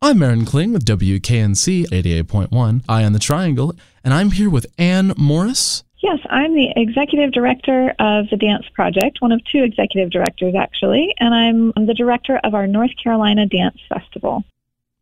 I'm 0.00 0.22
Aaron 0.22 0.46
Kling 0.46 0.72
with 0.72 0.86
WKNC 0.86 1.88
88.1, 1.88 2.82
Eye 2.88 3.04
on 3.04 3.12
the 3.12 3.18
Triangle, 3.18 3.74
and 4.02 4.14
I'm 4.14 4.30
here 4.30 4.48
with 4.48 4.64
Anne 4.78 5.12
Morris. 5.18 5.84
Yes, 5.98 6.18
I'm 6.30 6.54
the 6.54 6.72
executive 6.76 7.30
director 7.32 7.90
of 7.98 8.30
the 8.30 8.38
Dance 8.38 8.64
Project, 8.72 9.18
one 9.20 9.32
of 9.32 9.44
two 9.44 9.62
executive 9.62 10.10
directors 10.10 10.54
actually, 10.58 11.14
and 11.18 11.34
I'm 11.34 11.86
the 11.86 11.92
director 11.92 12.40
of 12.42 12.54
our 12.54 12.66
North 12.66 12.92
Carolina 13.02 13.44
Dance 13.44 13.80
Festival. 13.86 14.44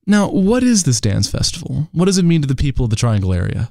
Now, 0.09 0.29
what 0.29 0.64
is 0.64 0.83
this 0.83 1.01
dance 1.01 1.31
festival? 1.31 1.88
What 1.92 2.07
does 2.07 2.19
it 2.19 2.25
mean 2.25 2.42
to 2.42 2.49
the 2.49 2.57
people 2.57 2.83
of 2.83 2.90
the 2.90 2.97
Triangle 2.97 3.33
area? 3.33 3.71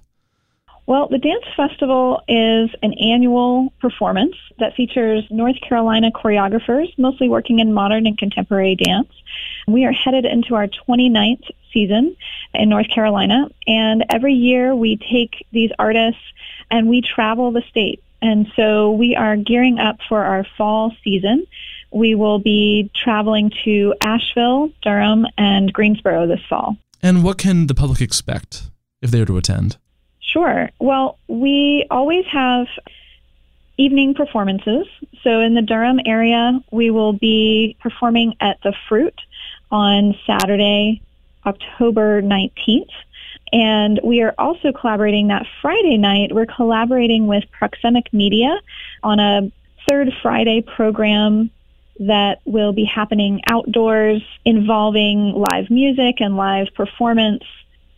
Well, 0.87 1.07
the 1.07 1.17
Dance 1.17 1.45
Festival 1.57 2.21
is 2.27 2.69
an 2.83 2.93
annual 2.93 3.73
performance 3.81 4.35
that 4.59 4.75
features 4.75 5.23
North 5.31 5.59
Carolina 5.67 6.11
choreographers, 6.11 6.87
mostly 6.99 7.27
working 7.27 7.57
in 7.57 7.73
modern 7.73 8.05
and 8.05 8.15
contemporary 8.17 8.75
dance. 8.75 9.09
We 9.67 9.85
are 9.85 9.91
headed 9.91 10.25
into 10.25 10.53
our 10.53 10.67
29th 10.67 11.49
season 11.73 12.15
in 12.53 12.69
North 12.69 12.89
Carolina, 12.89 13.49
and 13.65 14.05
every 14.11 14.33
year 14.33 14.75
we 14.75 14.97
take 14.97 15.47
these 15.51 15.71
artists 15.79 16.21
and 16.69 16.87
we 16.87 17.01
travel 17.01 17.51
the 17.51 17.63
state. 17.69 18.03
And 18.21 18.47
so 18.55 18.91
we 18.91 19.15
are 19.15 19.35
gearing 19.35 19.79
up 19.79 19.97
for 20.07 20.23
our 20.23 20.45
fall 20.55 20.95
season. 21.03 21.47
We 21.91 22.13
will 22.13 22.39
be 22.39 22.91
traveling 22.95 23.51
to 23.63 23.95
Asheville, 24.01 24.71
Durham, 24.83 25.25
and 25.37 25.73
Greensboro 25.73 26.27
this 26.27 26.41
fall. 26.47 26.77
And 27.01 27.23
what 27.23 27.37
can 27.39 27.67
the 27.67 27.75
public 27.75 28.01
expect 28.01 28.69
if 29.01 29.09
they 29.09 29.19
were 29.19 29.25
to 29.25 29.37
attend? 29.37 29.77
Sure. 30.25 30.69
Well, 30.79 31.17
we 31.27 31.85
always 31.89 32.25
have 32.31 32.67
evening 33.77 34.13
performances. 34.13 34.87
So 35.23 35.39
in 35.39 35.53
the 35.53 35.61
Durham 35.61 35.99
area, 36.05 36.59
we 36.71 36.91
will 36.91 37.13
be 37.13 37.77
performing 37.81 38.35
at 38.39 38.57
the 38.63 38.73
Fruit 38.87 39.15
on 39.71 40.15
Saturday, 40.25 41.01
October 41.45 42.21
19th. 42.21 42.89
And 43.51 43.99
we 44.03 44.21
are 44.21 44.33
also 44.37 44.71
collaborating 44.71 45.27
that 45.27 45.45
Friday 45.61 45.97
night. 45.97 46.33
We're 46.33 46.45
collaborating 46.45 47.27
with 47.27 47.43
Proxemic 47.51 48.11
Media 48.11 48.59
on 49.03 49.19
a 49.19 49.51
third 49.87 50.09
Friday 50.21 50.61
program 50.61 51.51
that 51.99 52.41
will 52.45 52.73
be 52.73 52.83
happening 52.83 53.41
outdoors 53.47 54.21
involving 54.43 55.31
live 55.33 55.69
music 55.69 56.19
and 56.19 56.35
live 56.35 56.67
performance 56.75 57.43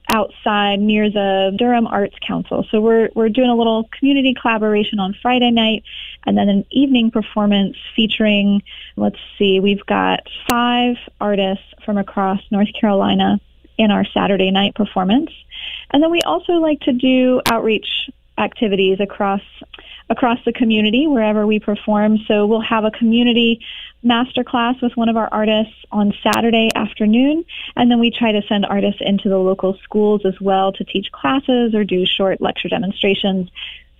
outside 0.09 0.79
near 0.79 1.09
the 1.09 1.53
Durham 1.57 1.87
Arts 1.87 2.15
Council. 2.25 2.65
So 2.71 2.79
we're 2.81 3.09
we're 3.13 3.29
doing 3.29 3.49
a 3.49 3.55
little 3.55 3.89
community 3.97 4.33
collaboration 4.39 4.99
on 4.99 5.15
Friday 5.21 5.51
night 5.51 5.83
and 6.25 6.37
then 6.37 6.49
an 6.49 6.65
evening 6.71 7.11
performance 7.11 7.75
featuring 7.95 8.61
let's 8.95 9.19
see, 9.37 9.59
we've 9.59 9.85
got 9.85 10.21
five 10.49 10.95
artists 11.21 11.65
from 11.85 11.97
across 11.97 12.41
North 12.51 12.69
Carolina 12.79 13.39
in 13.77 13.91
our 13.91 14.05
Saturday 14.05 14.51
night 14.51 14.75
performance. 14.75 15.29
And 15.91 16.01
then 16.01 16.11
we 16.11 16.21
also 16.21 16.53
like 16.53 16.79
to 16.81 16.93
do 16.93 17.41
outreach 17.49 18.09
activities 18.37 18.99
across 18.99 19.41
across 20.09 20.39
the 20.45 20.53
community 20.53 21.05
wherever 21.05 21.45
we 21.45 21.59
perform. 21.59 22.17
So 22.27 22.45
we'll 22.45 22.61
have 22.61 22.85
a 22.85 22.91
community 22.91 23.59
master 24.03 24.43
class 24.43 24.75
with 24.81 24.93
one 24.95 25.09
of 25.09 25.17
our 25.17 25.27
artists 25.31 25.73
on 25.91 26.13
Saturday 26.23 26.69
afternoon, 26.75 27.43
and 27.75 27.91
then 27.91 27.99
we 27.99 28.11
try 28.11 28.31
to 28.31 28.41
send 28.47 28.65
artists 28.65 29.01
into 29.01 29.27
the 29.27 29.37
local 29.37 29.77
schools 29.83 30.21
as 30.25 30.39
well 30.39 30.71
to 30.73 30.83
teach 30.85 31.11
classes 31.11 31.75
or 31.75 31.83
do 31.83 32.05
short 32.05 32.39
lecture 32.39 32.69
demonstrations 32.69 33.49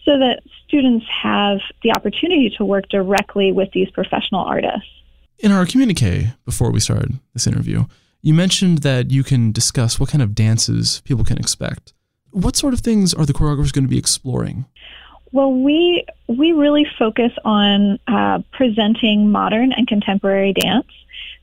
so 0.05 0.17
that 0.17 0.41
students 0.65 1.05
have 1.21 1.59
the 1.83 1.91
opportunity 1.91 2.49
to 2.57 2.63
work 2.63 2.87
directly 2.89 3.51
with 3.51 3.69
these 3.73 3.89
professional 3.89 4.41
artists. 4.41 4.87
In 5.39 5.51
our 5.51 5.65
communique 5.65 6.33
before 6.45 6.71
we 6.71 6.79
started 6.79 7.19
this 7.33 7.45
interview, 7.45 7.85
you 8.21 8.33
mentioned 8.33 8.79
that 8.79 9.11
you 9.11 9.23
can 9.23 9.51
discuss 9.51 9.99
what 9.99 10.09
kind 10.09 10.21
of 10.21 10.33
dances 10.33 11.01
people 11.05 11.25
can 11.25 11.37
expect. 11.37 11.93
What 12.31 12.55
sort 12.55 12.73
of 12.73 12.81
things 12.81 13.13
are 13.13 13.25
the 13.25 13.33
choreographers 13.33 13.73
going 13.73 13.85
to 13.85 13.89
be 13.89 13.97
exploring? 13.97 14.65
Well, 15.31 15.51
we 15.51 16.05
we 16.27 16.53
really 16.53 16.85
focus 16.97 17.31
on 17.43 17.99
uh, 18.07 18.39
presenting 18.51 19.29
modern 19.29 19.73
and 19.73 19.87
contemporary 19.87 20.53
dance, 20.53 20.87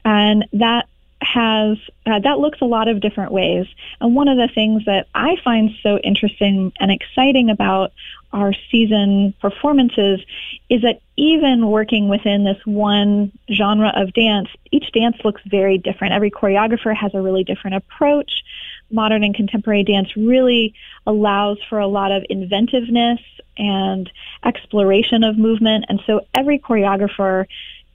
and 0.05 0.47
that 0.55 0.87
has 1.21 1.79
uh, 2.07 2.19
that 2.21 2.39
looks 2.39 2.61
a 2.61 2.65
lot 2.65 2.89
of 2.89 3.01
different 3.01 3.33
ways. 3.33 3.67
And 4.01 4.15
one 4.15 4.29
of 4.29 4.37
the 4.37 4.49
things 4.55 4.85
that 4.87 5.07
I 5.15 5.37
find 5.43 5.71
so 5.83 5.99
interesting 5.99 6.73
and 6.81 6.91
exciting 6.91 7.51
about 7.51 7.93
our 8.33 8.53
season 8.71 9.33
performances 9.41 10.21
is 10.69 10.83
that 10.83 11.01
even 11.17 11.69
working 11.69 12.09
within 12.09 12.45
this 12.45 12.59
one 12.65 13.33
genre 13.53 13.93
of 13.95 14.13
dance, 14.13 14.49
each 14.73 14.91
dance 14.93 15.17
looks 15.25 15.41
very 15.47 15.79
different. 15.79 16.15
Every 16.15 16.31
choreographer 16.31 16.95
has 16.95 17.15
a 17.15 17.21
really 17.21 17.45
different 17.45 17.77
approach. 17.77 18.43
Modern 18.91 19.25
and 19.25 19.35
contemporary 19.35 19.85
dance 19.85 20.17
really 20.17 20.75
allows 21.07 21.59
for 21.69 21.79
a 21.79 21.87
lot 21.87 22.13
of 22.13 22.25
inventiveness 22.29 23.21
and 23.57 24.11
exploration 24.45 25.25
of 25.25 25.39
movement. 25.39 25.87
And 25.89 26.01
so 26.07 26.21
every 26.35 26.59
choreographer 26.59 27.47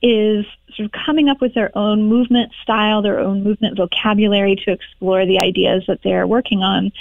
is 0.01 0.45
sort 0.75 0.85
of 0.85 0.91
coming 0.91 1.27
up 1.27 1.41
with 1.41 1.53
their 1.53 1.77
own 1.77 2.03
movement 2.03 2.51
style, 2.63 3.01
their 3.01 3.19
own 3.19 3.43
movement 3.43 3.77
vocabulary 3.77 4.55
to 4.55 4.71
explore 4.71 5.25
the 5.25 5.41
ideas 5.43 5.83
that 5.87 5.99
they're 6.03 6.25
working 6.25 6.63
on. 6.63 6.91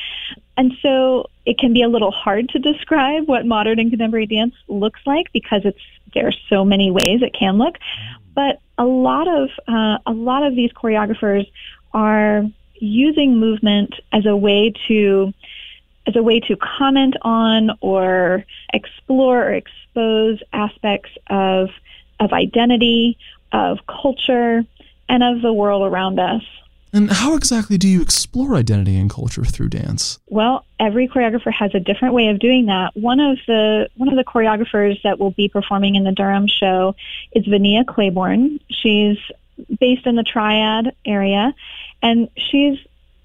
And 0.57 0.72
so 0.83 1.31
it 1.46 1.59
can 1.59 1.72
be 1.72 1.83
a 1.83 1.88
little 1.88 2.11
hard 2.11 2.48
to 2.51 2.59
describe 2.59 3.29
what 3.29 3.46
modern 3.46 3.79
and 3.79 3.90
contemporary 3.90 4.27
dance 4.27 4.55
looks 4.66 5.01
like 5.07 5.33
because 5.33 5.62
it's 5.64 5.79
there 6.14 6.27
are 6.27 6.35
so 6.48 6.64
many 6.64 6.90
ways 6.90 7.22
it 7.22 7.35
can 7.38 7.59
look. 7.59 7.77
But 8.35 8.61
a 8.77 8.85
lot 8.85 9.29
of 9.29 9.51
uh, 9.68 9.98
a 10.07 10.12
lot 10.12 10.42
of 10.42 10.57
these 10.57 10.72
choreographers 10.72 11.46
are 11.92 12.44
using 12.81 13.38
movement 13.38 13.95
as 14.12 14.27
a 14.27 14.37
way 14.37 14.73
to 14.88 15.33
as 16.07 16.17
a 16.17 16.23
way 16.23 16.41
to 16.41 16.57
comment 16.57 17.17
on 17.23 17.71
or 17.81 18.45
explore 18.73 19.45
or 19.45 19.53
expose 19.53 20.41
aspects 20.53 21.11
of 21.29 21.69
of 22.21 22.33
identity, 22.33 23.17
of 23.53 23.79
culture, 23.87 24.64
and 25.09 25.23
of 25.23 25.43
the 25.43 25.53
world 25.53 25.91
around 25.91 26.19
us. 26.19 26.43
And 26.93 27.11
how 27.11 27.37
exactly 27.37 27.77
do 27.77 27.87
you 27.87 28.01
explore 28.01 28.55
identity 28.55 28.99
and 28.99 29.11
culture 29.11 29.45
through 29.45 29.69
dance? 29.69 30.19
Well, 30.29 30.64
every 30.81 31.07
choreographer 31.07 31.53
has 31.53 31.75
a 31.75 31.81
different 31.81 32.14
way 32.14 32.29
of 32.29 32.38
doing 32.38 32.67
that. 32.67 32.97
One 32.97 33.21
of 33.21 33.38
the 33.47 33.88
one 33.97 34.09
of 34.09 34.17
the 34.17 34.25
choreographers 34.25 35.01
that 35.03 35.19
will 35.19 35.33
be 35.33 35.49
performing 35.49 35.97
in 35.97 36.05
the 36.05 36.12
Durham 36.12 36.47
show 36.47 36.97
is 37.33 37.45
Vania 37.45 37.85
Claiborne. 37.85 38.61
She's 38.71 39.19
based 39.81 40.07
in 40.07 40.17
the 40.17 40.23
Triad 40.23 40.95
area, 41.05 41.55
and 42.03 42.29
she's 42.37 42.79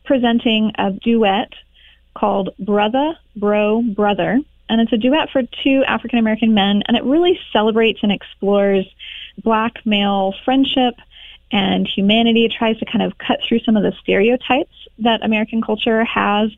presenting 0.06 0.72
a 0.78 0.92
duet 0.92 1.54
called 2.16 2.50
Brother, 2.60 3.18
Bro, 3.36 3.84
Brother. 3.96 4.40
And 4.70 4.82
it's 4.82 4.94
a 4.94 4.98
duet 4.98 5.30
for 5.32 5.44
two 5.64 5.84
African 5.86 6.20
American 6.20 6.54
men, 6.54 6.84
and 6.88 6.96
it 6.96 7.04
really 7.04 7.40
celebrates 7.52 8.00
and 8.02 8.12
explores 8.12 8.86
black 9.44 9.86
male 9.86 10.34
friendship 10.46 10.96
and 11.52 11.88
humanity. 11.88 12.46
It 12.46 12.54
tries 12.58 12.78
to 12.80 12.86
kind 12.86 13.04
of 13.04 13.18
cut 13.18 13.40
through 13.48 13.60
some 13.60 13.78
of 13.78 13.84
the 13.84 13.94
stereotypes 14.02 14.74
that 15.00 15.24
American 15.24 15.62
culture 15.62 16.04
has 16.06 16.50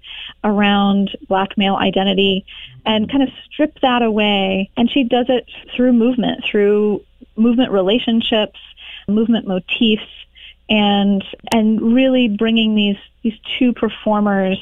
around 0.44 1.18
black 1.28 1.58
male 1.58 1.76
identity 1.76 2.46
and 2.86 3.10
kind 3.10 3.24
of 3.24 3.30
strip 3.52 3.80
that 3.82 4.02
away. 4.02 4.70
And 4.78 4.90
she 4.90 5.04
does 5.04 5.26
it 5.30 5.50
through 5.76 5.94
movement, 5.94 6.46
through 6.50 7.04
movement 7.36 7.72
relationships, 7.72 8.60
movement 9.08 9.48
motifs, 9.48 10.08
and 10.70 11.24
and 11.52 11.94
really 11.94 12.28
bringing 12.28 12.76
these 12.76 12.98
these 13.24 13.38
two 13.60 13.74
performers 13.74 14.60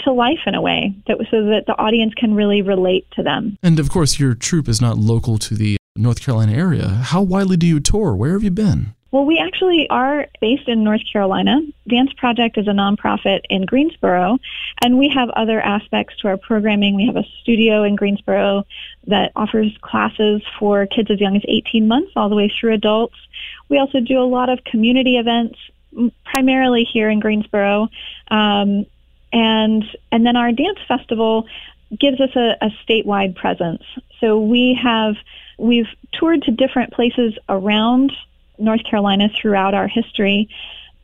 to 0.00 0.12
life 0.12 0.40
in 0.46 0.54
a 0.54 0.62
way 0.62 0.94
that 1.06 1.18
so 1.30 1.44
that 1.46 1.64
the 1.66 1.76
audience 1.78 2.14
can 2.14 2.34
really 2.34 2.62
relate 2.62 3.06
to 3.12 3.22
them. 3.22 3.58
And 3.62 3.78
of 3.78 3.90
course, 3.90 4.18
your 4.18 4.34
troupe 4.34 4.68
is 4.68 4.80
not 4.80 4.98
local 4.98 5.38
to 5.38 5.54
the 5.54 5.74
uh, 5.74 6.00
North 6.00 6.20
Carolina 6.20 6.52
area. 6.52 6.88
How 6.88 7.22
widely 7.22 7.56
do 7.56 7.66
you 7.66 7.80
tour? 7.80 8.14
Where 8.14 8.32
have 8.32 8.42
you 8.42 8.50
been? 8.50 8.94
Well, 9.16 9.24
we 9.24 9.38
actually 9.38 9.88
are 9.88 10.26
based 10.42 10.68
in 10.68 10.84
North 10.84 11.00
Carolina. 11.10 11.62
Dance 11.88 12.12
Project 12.18 12.58
is 12.58 12.68
a 12.68 12.72
nonprofit 12.72 13.40
in 13.48 13.64
Greensboro, 13.64 14.36
and 14.84 14.98
we 14.98 15.08
have 15.08 15.30
other 15.30 15.58
aspects 15.58 16.18
to 16.18 16.28
our 16.28 16.36
programming. 16.36 16.96
We 16.96 17.06
have 17.06 17.16
a 17.16 17.24
studio 17.40 17.82
in 17.82 17.96
Greensboro 17.96 18.66
that 19.06 19.32
offers 19.34 19.74
classes 19.80 20.42
for 20.58 20.86
kids 20.86 21.10
as 21.10 21.18
young 21.18 21.34
as 21.34 21.42
18 21.48 21.88
months 21.88 22.12
all 22.14 22.28
the 22.28 22.34
way 22.34 22.50
through 22.60 22.74
adults. 22.74 23.16
We 23.70 23.78
also 23.78 24.00
do 24.00 24.20
a 24.20 24.28
lot 24.28 24.50
of 24.50 24.62
community 24.64 25.16
events, 25.16 25.58
primarily 26.26 26.84
here 26.84 27.08
in 27.08 27.18
Greensboro. 27.18 27.88
Um, 28.28 28.84
and 29.32 29.82
and 30.12 30.26
then 30.26 30.36
our 30.36 30.52
dance 30.52 30.80
festival 30.86 31.46
gives 31.98 32.20
us 32.20 32.36
a, 32.36 32.58
a 32.60 32.68
statewide 32.86 33.34
presence. 33.34 33.82
So 34.20 34.38
we 34.38 34.78
have 34.82 35.14
we've 35.56 35.88
toured 36.12 36.42
to 36.42 36.50
different 36.50 36.92
places 36.92 37.32
around 37.48 38.12
North 38.58 38.84
Carolina 38.84 39.28
throughout 39.40 39.74
our 39.74 39.88
history. 39.88 40.48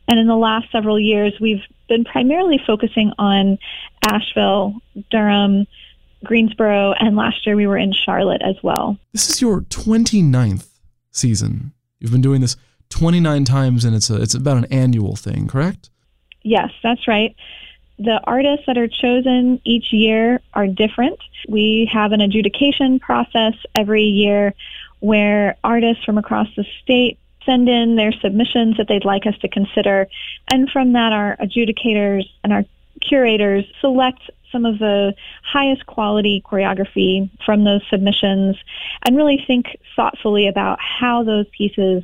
And 0.07 0.19
in 0.19 0.27
the 0.27 0.35
last 0.35 0.71
several 0.71 0.99
years, 0.99 1.33
we've 1.39 1.61
been 1.87 2.03
primarily 2.03 2.59
focusing 2.65 3.11
on 3.17 3.57
Asheville, 4.05 4.75
Durham, 5.09 5.65
Greensboro, 6.23 6.93
and 6.93 7.15
last 7.15 7.45
year 7.45 7.55
we 7.55 7.67
were 7.67 7.77
in 7.77 7.93
Charlotte 7.93 8.41
as 8.43 8.55
well. 8.63 8.97
This 9.11 9.29
is 9.29 9.41
your 9.41 9.61
29th 9.61 10.67
season. 11.11 11.73
You've 11.99 12.11
been 12.11 12.21
doing 12.21 12.41
this 12.41 12.57
29 12.89 13.45
times, 13.45 13.85
and 13.85 13.95
it's, 13.95 14.09
a, 14.09 14.21
it's 14.21 14.35
about 14.35 14.57
an 14.57 14.65
annual 14.65 15.15
thing, 15.15 15.47
correct? 15.47 15.89
Yes, 16.43 16.69
that's 16.81 17.07
right 17.07 17.35
the 17.99 18.19
artists 18.25 18.65
that 18.67 18.77
are 18.77 18.87
chosen 18.87 19.61
each 19.63 19.93
year 19.93 20.41
are 20.53 20.67
different. 20.67 21.19
We 21.47 21.89
have 21.91 22.11
an 22.11 22.21
adjudication 22.21 22.99
process 22.99 23.53
every 23.75 24.03
year 24.03 24.53
where 24.99 25.57
artists 25.63 26.03
from 26.03 26.17
across 26.17 26.47
the 26.55 26.65
state 26.81 27.19
send 27.45 27.69
in 27.69 27.95
their 27.95 28.11
submissions 28.21 28.77
that 28.77 28.87
they'd 28.87 29.05
like 29.05 29.25
us 29.25 29.37
to 29.41 29.47
consider. 29.47 30.07
And 30.51 30.69
from 30.69 30.93
that, 30.93 31.13
our 31.13 31.37
adjudicators 31.37 32.23
and 32.43 32.53
our 32.53 32.63
curators 33.01 33.65
select 33.81 34.21
some 34.51 34.65
of 34.65 34.79
the 34.79 35.13
highest 35.43 35.85
quality 35.87 36.41
choreography 36.45 37.29
from 37.45 37.65
those 37.65 37.81
submissions 37.89 38.55
and 39.05 39.17
really 39.17 39.43
think 39.45 39.65
thoughtfully 39.95 40.47
about 40.47 40.77
how 40.79 41.23
those 41.23 41.45
pieces 41.57 42.03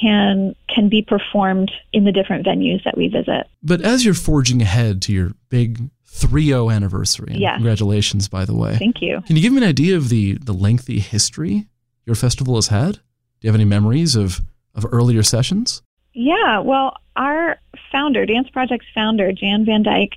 can 0.00 0.56
can 0.74 0.88
be 0.88 1.02
performed 1.02 1.70
in 1.92 2.04
the 2.04 2.12
different 2.12 2.46
venues 2.46 2.82
that 2.84 2.96
we 2.96 3.08
visit. 3.08 3.46
But 3.62 3.82
as 3.82 4.04
you're 4.04 4.14
forging 4.14 4.62
ahead 4.62 5.02
to 5.02 5.12
your 5.12 5.32
big 5.50 5.90
3-0 6.08 6.74
anniversary, 6.74 7.34
yes. 7.36 7.56
congratulations 7.56 8.28
by 8.28 8.46
the 8.46 8.54
way. 8.54 8.76
Thank 8.76 9.02
you. 9.02 9.20
Can 9.26 9.36
you 9.36 9.42
give 9.42 9.52
me 9.52 9.58
an 9.58 9.68
idea 9.68 9.96
of 9.96 10.08
the 10.08 10.38
the 10.38 10.54
lengthy 10.54 10.98
history 10.98 11.66
your 12.06 12.16
festival 12.16 12.54
has 12.54 12.68
had? 12.68 12.94
Do 12.94 13.00
you 13.46 13.48
have 13.48 13.54
any 13.54 13.66
memories 13.66 14.16
of 14.16 14.40
of 14.74 14.86
earlier 14.90 15.22
sessions? 15.22 15.82
Yeah, 16.14 16.58
well, 16.60 16.96
our 17.16 17.58
founder, 17.90 18.26
Dance 18.26 18.48
Project's 18.50 18.86
founder, 18.94 19.32
Jan 19.32 19.64
Van 19.64 19.82
Dyke, 19.82 20.14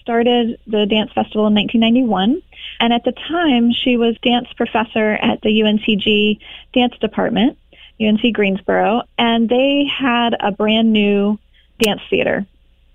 started 0.00 0.58
the 0.66 0.86
dance 0.86 1.12
festival 1.12 1.46
in 1.46 1.54
1991. 1.54 2.42
And 2.80 2.92
at 2.92 3.04
the 3.04 3.12
time, 3.12 3.72
she 3.72 3.96
was 3.96 4.16
dance 4.22 4.48
professor 4.56 5.12
at 5.12 5.40
the 5.42 5.48
UNCG 5.48 6.38
dance 6.72 6.94
department. 7.00 7.58
UNC 8.00 8.32
Greensboro, 8.32 9.02
and 9.18 9.48
they 9.48 9.84
had 9.86 10.34
a 10.40 10.50
brand 10.50 10.92
new 10.92 11.38
dance 11.78 12.00
theater 12.10 12.46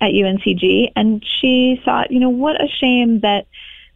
at 0.01 0.11
UNCG. 0.11 0.91
And 0.95 1.23
she 1.25 1.81
thought, 1.83 2.11
you 2.11 2.19
know, 2.19 2.29
what 2.29 2.61
a 2.61 2.67
shame 2.67 3.21
that 3.21 3.47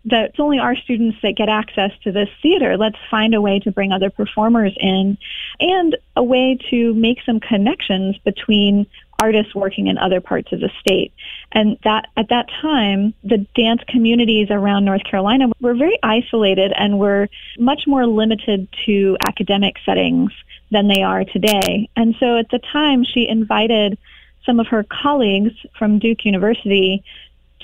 that 0.05 0.25
it's 0.25 0.39
only 0.39 0.59
our 0.59 0.75
students 0.75 1.17
that 1.23 1.35
get 1.37 1.49
access 1.49 1.91
to 2.03 2.11
this 2.11 2.29
theater. 2.41 2.77
Let's 2.77 2.97
find 3.09 3.33
a 3.33 3.41
way 3.41 3.59
to 3.59 3.71
bring 3.71 3.91
other 3.91 4.09
performers 4.09 4.73
in 4.77 5.17
and 5.59 5.97
a 6.15 6.23
way 6.23 6.57
to 6.69 6.93
make 6.93 7.19
some 7.25 7.39
connections 7.39 8.17
between 8.25 8.85
artists 9.21 9.55
working 9.55 9.87
in 9.87 9.97
other 9.97 10.19
parts 10.19 10.51
of 10.51 10.59
the 10.59 10.69
state. 10.81 11.13
And 11.53 11.77
that 11.85 12.07
at 12.17 12.29
that 12.29 12.47
time, 12.61 13.13
the 13.23 13.45
dance 13.55 13.81
communities 13.87 14.47
around 14.49 14.83
North 14.83 15.03
Carolina 15.05 15.45
were 15.61 15.75
very 15.75 15.97
isolated 16.03 16.73
and 16.75 16.99
were 16.99 17.29
much 17.57 17.83
more 17.87 18.05
limited 18.05 18.67
to 18.85 19.15
academic 19.25 19.75
settings 19.85 20.31
than 20.71 20.89
they 20.89 21.03
are 21.03 21.23
today. 21.23 21.89
And 21.95 22.15
so 22.19 22.37
at 22.37 22.49
the 22.49 22.59
time, 22.71 23.05
she 23.05 23.27
invited 23.27 23.97
some 24.45 24.59
of 24.59 24.67
her 24.67 24.83
colleagues 24.83 25.53
from 25.77 25.99
Duke 25.99 26.25
University 26.25 27.03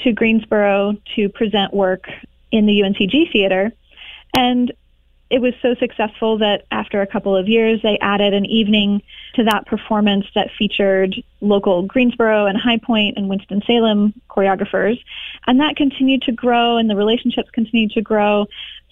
to 0.03 0.13
Greensboro 0.13 0.95
to 1.15 1.29
present 1.29 1.73
work 1.73 2.09
in 2.51 2.65
the 2.65 2.81
UNCG 2.81 3.31
theater. 3.31 3.71
And 4.33 4.71
it 5.29 5.41
was 5.41 5.53
so 5.62 5.75
successful 5.75 6.39
that 6.39 6.65
after 6.71 7.01
a 7.01 7.07
couple 7.07 7.35
of 7.35 7.47
years, 7.47 7.81
they 7.83 7.99
added 7.99 8.33
an 8.33 8.45
evening 8.45 9.03
to 9.35 9.43
that 9.43 9.67
performance 9.67 10.25
that 10.33 10.49
featured 10.57 11.15
local 11.39 11.83
Greensboro 11.83 12.47
and 12.47 12.57
High 12.57 12.79
Point 12.79 13.17
and 13.17 13.29
Winston-Salem 13.29 14.13
choreographers. 14.29 14.99
And 15.45 15.59
that 15.59 15.75
continued 15.75 16.23
to 16.23 16.31
grow 16.31 16.77
and 16.77 16.89
the 16.89 16.95
relationships 16.95 17.51
continued 17.51 17.91
to 17.91 18.01
grow 18.01 18.47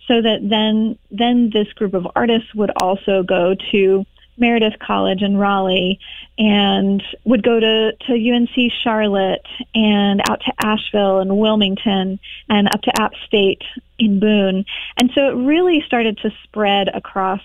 so 0.08 0.22
that 0.22 0.48
then, 0.48 0.98
then 1.10 1.50
this 1.52 1.72
group 1.74 1.96
of 1.96 2.08
artists 2.16 2.54
would 2.54 2.72
also 2.82 3.24
go 3.24 3.56
to 3.72 4.06
Meredith 4.38 4.80
College 4.80 5.22
in 5.22 5.38
Raleigh 5.38 6.00
and 6.38 7.04
would 7.24 7.44
go 7.44 7.60
to, 7.60 7.92
to 8.08 8.14
UNC 8.14 8.72
Charlotte 8.84 9.46
and 9.74 10.22
out 10.30 10.42
to 10.42 10.54
Asheville 10.64 11.20
and 11.20 11.38
Wilmington 11.38 12.20
and 12.50 12.68
up 12.68 12.82
to 12.84 13.02
App 13.02 13.14
State 13.26 13.64
in 13.98 14.20
Boone. 14.20 14.66
And 14.98 15.12
so 15.16 15.30
it 15.30 15.34
really 15.34 15.84
started 15.86 16.18
to 16.20 16.32
spread 16.44 16.90
across 16.94 17.42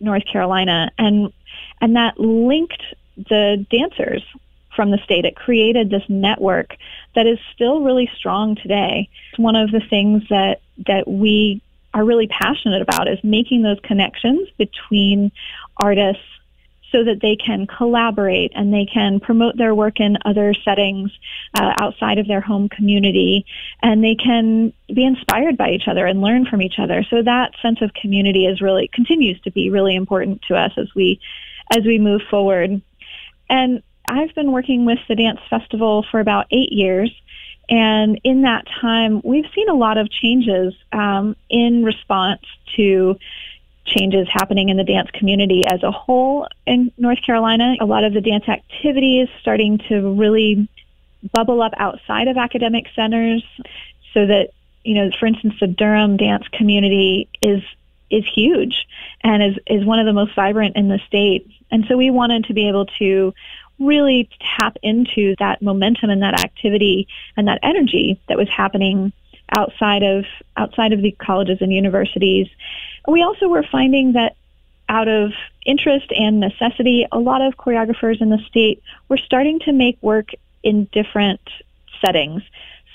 North 0.00 0.24
Carolina 0.30 0.90
and 0.98 1.32
and 1.80 1.96
that 1.96 2.18
linked 2.18 2.82
the 3.16 3.64
dancers 3.70 4.22
from 4.74 4.90
the 4.90 4.98
state. 5.04 5.24
It 5.24 5.36
created 5.36 5.90
this 5.90 6.04
network 6.08 6.76
that 7.14 7.26
is 7.26 7.38
still 7.54 7.80
really 7.80 8.10
strong 8.16 8.56
today. 8.56 9.08
It's 9.30 9.38
one 9.38 9.56
of 9.56 9.70
the 9.70 9.80
things 9.80 10.22
that 10.28 10.60
that 10.86 11.08
we 11.08 11.62
are 11.94 12.04
really 12.04 12.28
passionate 12.28 12.82
about 12.82 13.08
is 13.08 13.18
making 13.24 13.62
those 13.62 13.80
connections 13.82 14.48
between 14.58 15.32
artists 15.78 16.22
so 16.92 17.04
that 17.04 17.20
they 17.20 17.36
can 17.36 17.66
collaborate 17.66 18.52
and 18.54 18.72
they 18.72 18.86
can 18.86 19.20
promote 19.20 19.56
their 19.56 19.74
work 19.74 20.00
in 20.00 20.16
other 20.24 20.54
settings 20.64 21.10
uh, 21.54 21.72
outside 21.80 22.18
of 22.18 22.28
their 22.28 22.40
home 22.40 22.68
community. 22.68 23.44
And 23.82 24.02
they 24.02 24.14
can 24.14 24.72
be 24.92 25.04
inspired 25.04 25.56
by 25.56 25.70
each 25.70 25.88
other 25.88 26.06
and 26.06 26.20
learn 26.20 26.46
from 26.46 26.62
each 26.62 26.78
other. 26.78 27.04
So 27.10 27.22
that 27.22 27.52
sense 27.60 27.82
of 27.82 27.92
community 27.94 28.46
is 28.46 28.60
really 28.60 28.88
continues 28.92 29.40
to 29.42 29.50
be 29.50 29.70
really 29.70 29.96
important 29.96 30.42
to 30.48 30.54
us 30.54 30.72
as 30.76 30.88
we 30.94 31.20
as 31.76 31.84
we 31.84 31.98
move 31.98 32.22
forward. 32.30 32.80
And 33.48 33.82
I've 34.08 34.34
been 34.34 34.52
working 34.52 34.84
with 34.84 34.98
the 35.08 35.16
dance 35.16 35.40
festival 35.50 36.04
for 36.10 36.20
about 36.20 36.46
eight 36.50 36.72
years. 36.72 37.10
And 37.68 38.20
in 38.22 38.42
that 38.42 38.64
time, 38.80 39.20
we've 39.24 39.50
seen 39.54 39.68
a 39.68 39.74
lot 39.74 39.98
of 39.98 40.08
changes 40.08 40.74
um, 40.92 41.34
in 41.50 41.84
response 41.84 42.42
to 42.76 43.16
changes 43.86 44.26
happening 44.30 44.68
in 44.68 44.76
the 44.76 44.84
dance 44.84 45.10
community 45.12 45.64
as 45.66 45.82
a 45.82 45.90
whole 45.90 46.46
in 46.66 46.92
North 46.98 47.22
Carolina. 47.24 47.76
A 47.80 47.86
lot 47.86 48.04
of 48.04 48.12
the 48.12 48.20
dance 48.20 48.48
activities 48.48 49.28
starting 49.40 49.78
to 49.88 50.14
really 50.14 50.68
bubble 51.32 51.62
up 51.62 51.72
outside 51.76 52.28
of 52.28 52.36
academic 52.36 52.86
centers 52.94 53.44
so 54.12 54.26
that, 54.26 54.50
you 54.84 54.94
know, 54.94 55.10
for 55.18 55.26
instance, 55.26 55.54
the 55.60 55.66
Durham 55.66 56.16
dance 56.16 56.46
community 56.52 57.28
is 57.40 57.62
is 58.08 58.24
huge 58.24 58.86
and 59.24 59.42
is, 59.42 59.58
is 59.66 59.84
one 59.84 59.98
of 59.98 60.06
the 60.06 60.12
most 60.12 60.34
vibrant 60.36 60.76
in 60.76 60.88
the 60.88 61.00
state. 61.08 61.50
And 61.72 61.84
so 61.88 61.96
we 61.96 62.10
wanted 62.10 62.44
to 62.44 62.54
be 62.54 62.68
able 62.68 62.86
to 63.00 63.34
really 63.78 64.28
tap 64.56 64.76
into 64.82 65.34
that 65.38 65.60
momentum 65.60 66.10
and 66.10 66.22
that 66.22 66.40
activity 66.40 67.08
and 67.36 67.48
that 67.48 67.58
energy 67.62 68.20
that 68.28 68.38
was 68.38 68.48
happening 68.48 69.12
outside 69.50 70.02
of 70.02 70.24
outside 70.56 70.92
of 70.92 71.02
the 71.02 71.12
colleges 71.12 71.58
and 71.60 71.72
universities. 71.72 72.48
We 73.06 73.22
also 73.22 73.48
were 73.48 73.64
finding 73.70 74.12
that 74.12 74.36
out 74.88 75.08
of 75.08 75.32
interest 75.64 76.06
and 76.10 76.40
necessity, 76.40 77.06
a 77.10 77.18
lot 77.18 77.42
of 77.42 77.56
choreographers 77.56 78.20
in 78.20 78.30
the 78.30 78.38
state 78.48 78.82
were 79.08 79.16
starting 79.16 79.58
to 79.60 79.72
make 79.72 79.98
work 80.00 80.30
in 80.62 80.88
different 80.92 81.40
settings. 82.04 82.42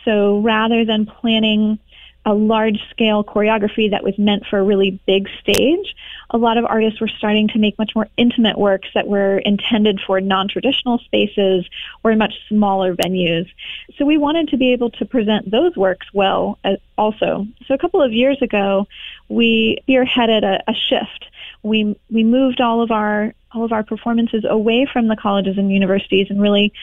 So 0.06 0.40
rather 0.40 0.86
than 0.86 1.06
planning 1.06 1.80
a 2.26 2.34
large 2.34 2.80
scale 2.92 3.24
choreography 3.24 3.90
that 3.92 4.04
was 4.04 4.18
meant 4.18 4.46
for 4.46 4.60
a 4.60 4.64
really 4.64 5.00
big 5.08 5.28
stage, 5.42 5.96
a 6.30 6.38
lot 6.38 6.58
of 6.58 6.66
artists 6.66 7.02
were 7.02 7.08
starting 7.08 7.48
to 7.50 7.60
make 7.60 7.78
much 7.78 7.94
more 7.96 8.08
intimate 8.16 8.58
works 8.58 8.88
that 8.94 9.08
were 9.08 9.40
intended 9.40 10.00
for 10.06 10.22
non-traditional 10.22 11.00
spaces 11.00 11.66
or 12.04 12.12
in 12.12 12.20
much 12.20 12.34
smaller 12.48 12.96
venues. 12.96 13.50
So 13.98 14.06
we 14.06 14.18
wanted 14.18 14.50
to 14.50 14.58
be 14.58 14.72
able 14.72 14.92
to 14.92 15.06
present 15.06 15.50
those 15.50 15.76
works 15.76 16.08
well 16.14 16.60
uh, 16.64 16.76
also. 16.98 17.48
So 17.68 17.74
a 17.74 17.78
couple 17.78 18.02
of 18.02 18.14
years 18.14 18.42
ago, 18.42 18.88
we 19.28 19.80
spearheaded 19.88 20.44
a, 20.44 20.64
a 20.68 20.74
shift. 20.74 21.26
We 21.64 21.96
we 22.10 22.24
moved 22.24 22.62
all 22.62 22.82
of 22.82 22.92
our 22.92 23.34
all 23.54 23.66
of 23.66 23.72
our 23.72 23.84
performances 23.84 24.46
away 24.48 24.88
from 24.92 25.08
the 25.08 25.16
colleges 25.16 25.58
and 25.58 25.72
universities 25.72 26.28
and 26.30 26.42
really 26.42 26.74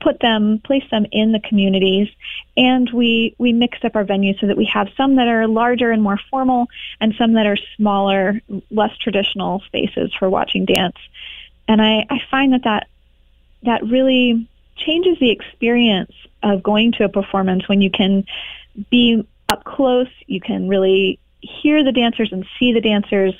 put 0.00 0.20
them, 0.20 0.60
place 0.64 0.84
them 0.90 1.06
in 1.12 1.32
the 1.32 1.40
communities, 1.40 2.08
and 2.56 2.90
we 2.92 3.34
we 3.38 3.52
mix 3.52 3.78
up 3.84 3.96
our 3.96 4.04
venues 4.04 4.40
so 4.40 4.46
that 4.46 4.56
we 4.56 4.68
have 4.72 4.88
some 4.96 5.16
that 5.16 5.28
are 5.28 5.46
larger 5.46 5.90
and 5.90 6.02
more 6.02 6.18
formal, 6.30 6.68
and 7.00 7.14
some 7.18 7.34
that 7.34 7.46
are 7.46 7.58
smaller, 7.76 8.40
less 8.70 8.96
traditional 8.98 9.60
spaces 9.66 10.12
for 10.18 10.28
watching 10.28 10.64
dance. 10.64 10.96
And 11.68 11.82
I, 11.82 12.06
I 12.10 12.20
find 12.30 12.52
that, 12.52 12.62
that 12.64 12.86
that 13.62 13.82
really 13.84 14.48
changes 14.76 15.18
the 15.18 15.30
experience 15.30 16.12
of 16.42 16.62
going 16.62 16.92
to 16.92 17.04
a 17.04 17.08
performance 17.08 17.68
when 17.68 17.80
you 17.80 17.90
can 17.90 18.24
be 18.90 19.26
up 19.48 19.64
close, 19.64 20.08
you 20.26 20.40
can 20.40 20.68
really 20.68 21.18
hear 21.40 21.84
the 21.84 21.92
dancers 21.92 22.32
and 22.32 22.44
see 22.58 22.72
the 22.72 22.80
dancers 22.80 23.34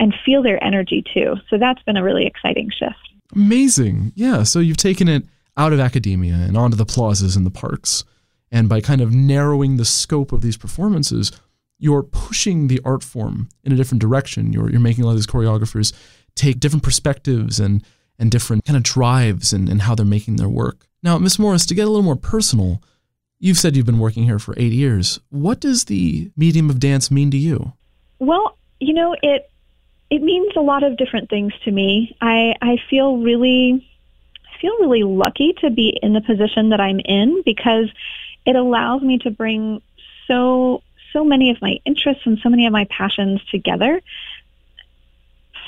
and 0.00 0.14
feel 0.24 0.42
their 0.42 0.62
energy 0.62 1.02
too. 1.14 1.36
So 1.48 1.58
that's 1.58 1.82
been 1.82 1.96
a 1.96 2.02
really 2.02 2.26
exciting 2.26 2.70
shift. 2.70 2.96
Amazing. 3.34 4.12
Yeah. 4.14 4.42
So 4.42 4.58
you've 4.58 4.76
taken 4.76 5.08
it 5.08 5.24
out 5.56 5.72
of 5.72 5.80
academia 5.80 6.34
and 6.34 6.56
onto 6.56 6.76
the 6.76 6.86
plazas 6.86 7.36
and 7.36 7.46
the 7.46 7.50
parks. 7.50 8.04
And 8.50 8.68
by 8.68 8.80
kind 8.80 9.00
of 9.00 9.12
narrowing 9.12 9.76
the 9.76 9.84
scope 9.84 10.32
of 10.32 10.42
these 10.42 10.56
performances, 10.56 11.32
you're 11.78 12.02
pushing 12.02 12.68
the 12.68 12.80
art 12.84 13.02
form 13.02 13.48
in 13.64 13.72
a 13.72 13.76
different 13.76 14.00
direction. 14.00 14.52
You're, 14.52 14.70
you're 14.70 14.80
making 14.80 15.04
a 15.04 15.06
lot 15.06 15.12
of 15.12 15.18
these 15.18 15.26
choreographers 15.26 15.92
take 16.34 16.60
different 16.60 16.82
perspectives 16.82 17.60
and, 17.60 17.84
and 18.18 18.30
different 18.30 18.64
kind 18.64 18.76
of 18.76 18.82
drives 18.82 19.52
and, 19.52 19.68
and 19.68 19.82
how 19.82 19.94
they're 19.94 20.06
making 20.06 20.36
their 20.36 20.48
work. 20.48 20.86
Now, 21.02 21.18
Miss 21.18 21.38
Morris, 21.38 21.66
to 21.66 21.74
get 21.74 21.86
a 21.86 21.90
little 21.90 22.02
more 22.02 22.16
personal, 22.16 22.82
you've 23.38 23.58
said 23.58 23.76
you've 23.76 23.86
been 23.86 23.98
working 23.98 24.24
here 24.24 24.38
for 24.38 24.54
eight 24.56 24.72
years. 24.72 25.20
What 25.30 25.60
does 25.60 25.84
the 25.84 26.30
medium 26.36 26.70
of 26.70 26.80
dance 26.80 27.10
mean 27.10 27.30
to 27.32 27.36
you? 27.36 27.72
Well, 28.18 28.56
you 28.80 28.94
know, 28.94 29.14
it 29.22 29.50
it 30.10 30.22
means 30.22 30.52
a 30.56 30.60
lot 30.60 30.82
of 30.82 30.96
different 30.96 31.28
things 31.28 31.52
to 31.64 31.70
me. 31.70 32.16
I, 32.20 32.54
I 32.62 32.76
feel 32.88 33.16
really 33.18 33.86
feel 34.64 34.78
really 34.78 35.02
lucky 35.02 35.52
to 35.60 35.68
be 35.68 35.98
in 36.02 36.14
the 36.14 36.22
position 36.22 36.70
that 36.70 36.80
I'm 36.80 36.98
in 37.00 37.42
because 37.44 37.90
it 38.46 38.56
allows 38.56 39.02
me 39.02 39.18
to 39.18 39.30
bring 39.30 39.82
so 40.26 40.82
so 41.12 41.22
many 41.22 41.50
of 41.50 41.60
my 41.60 41.78
interests 41.84 42.22
and 42.24 42.38
so 42.42 42.48
many 42.48 42.66
of 42.66 42.72
my 42.72 42.86
passions 42.86 43.44
together. 43.50 44.00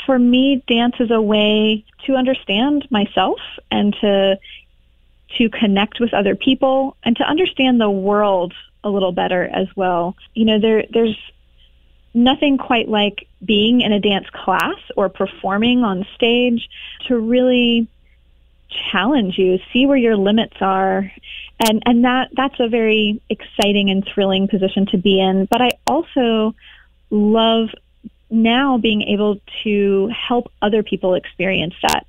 For 0.06 0.18
me, 0.18 0.62
dance 0.66 0.96
is 0.98 1.10
a 1.10 1.20
way 1.20 1.84
to 2.06 2.14
understand 2.14 2.86
myself 2.90 3.38
and 3.70 3.94
to 4.00 4.38
to 5.36 5.50
connect 5.50 6.00
with 6.00 6.14
other 6.14 6.34
people 6.34 6.96
and 7.04 7.16
to 7.16 7.22
understand 7.22 7.80
the 7.80 7.90
world 7.90 8.54
a 8.82 8.88
little 8.88 9.12
better 9.12 9.44
as 9.44 9.66
well. 9.76 10.16
You 10.32 10.46
know, 10.46 10.58
there 10.58 10.84
there's 10.90 11.18
nothing 12.14 12.56
quite 12.56 12.88
like 12.88 13.28
being 13.44 13.82
in 13.82 13.92
a 13.92 14.00
dance 14.00 14.26
class 14.32 14.78
or 14.96 15.10
performing 15.10 15.84
on 15.84 16.06
stage 16.14 16.70
to 17.08 17.18
really 17.18 17.88
challenge 18.92 19.38
you, 19.38 19.58
see 19.72 19.86
where 19.86 19.96
your 19.96 20.16
limits 20.16 20.56
are. 20.60 21.10
And, 21.66 21.82
and 21.86 22.04
that, 22.04 22.30
that's 22.32 22.60
a 22.60 22.68
very 22.68 23.20
exciting 23.30 23.90
and 23.90 24.06
thrilling 24.06 24.48
position 24.48 24.86
to 24.86 24.98
be 24.98 25.20
in. 25.20 25.46
But 25.50 25.62
I 25.62 25.70
also 25.86 26.54
love 27.10 27.68
now 28.30 28.78
being 28.78 29.02
able 29.02 29.40
to 29.64 30.08
help 30.08 30.50
other 30.60 30.82
people 30.82 31.14
experience 31.14 31.74
that, 31.82 32.06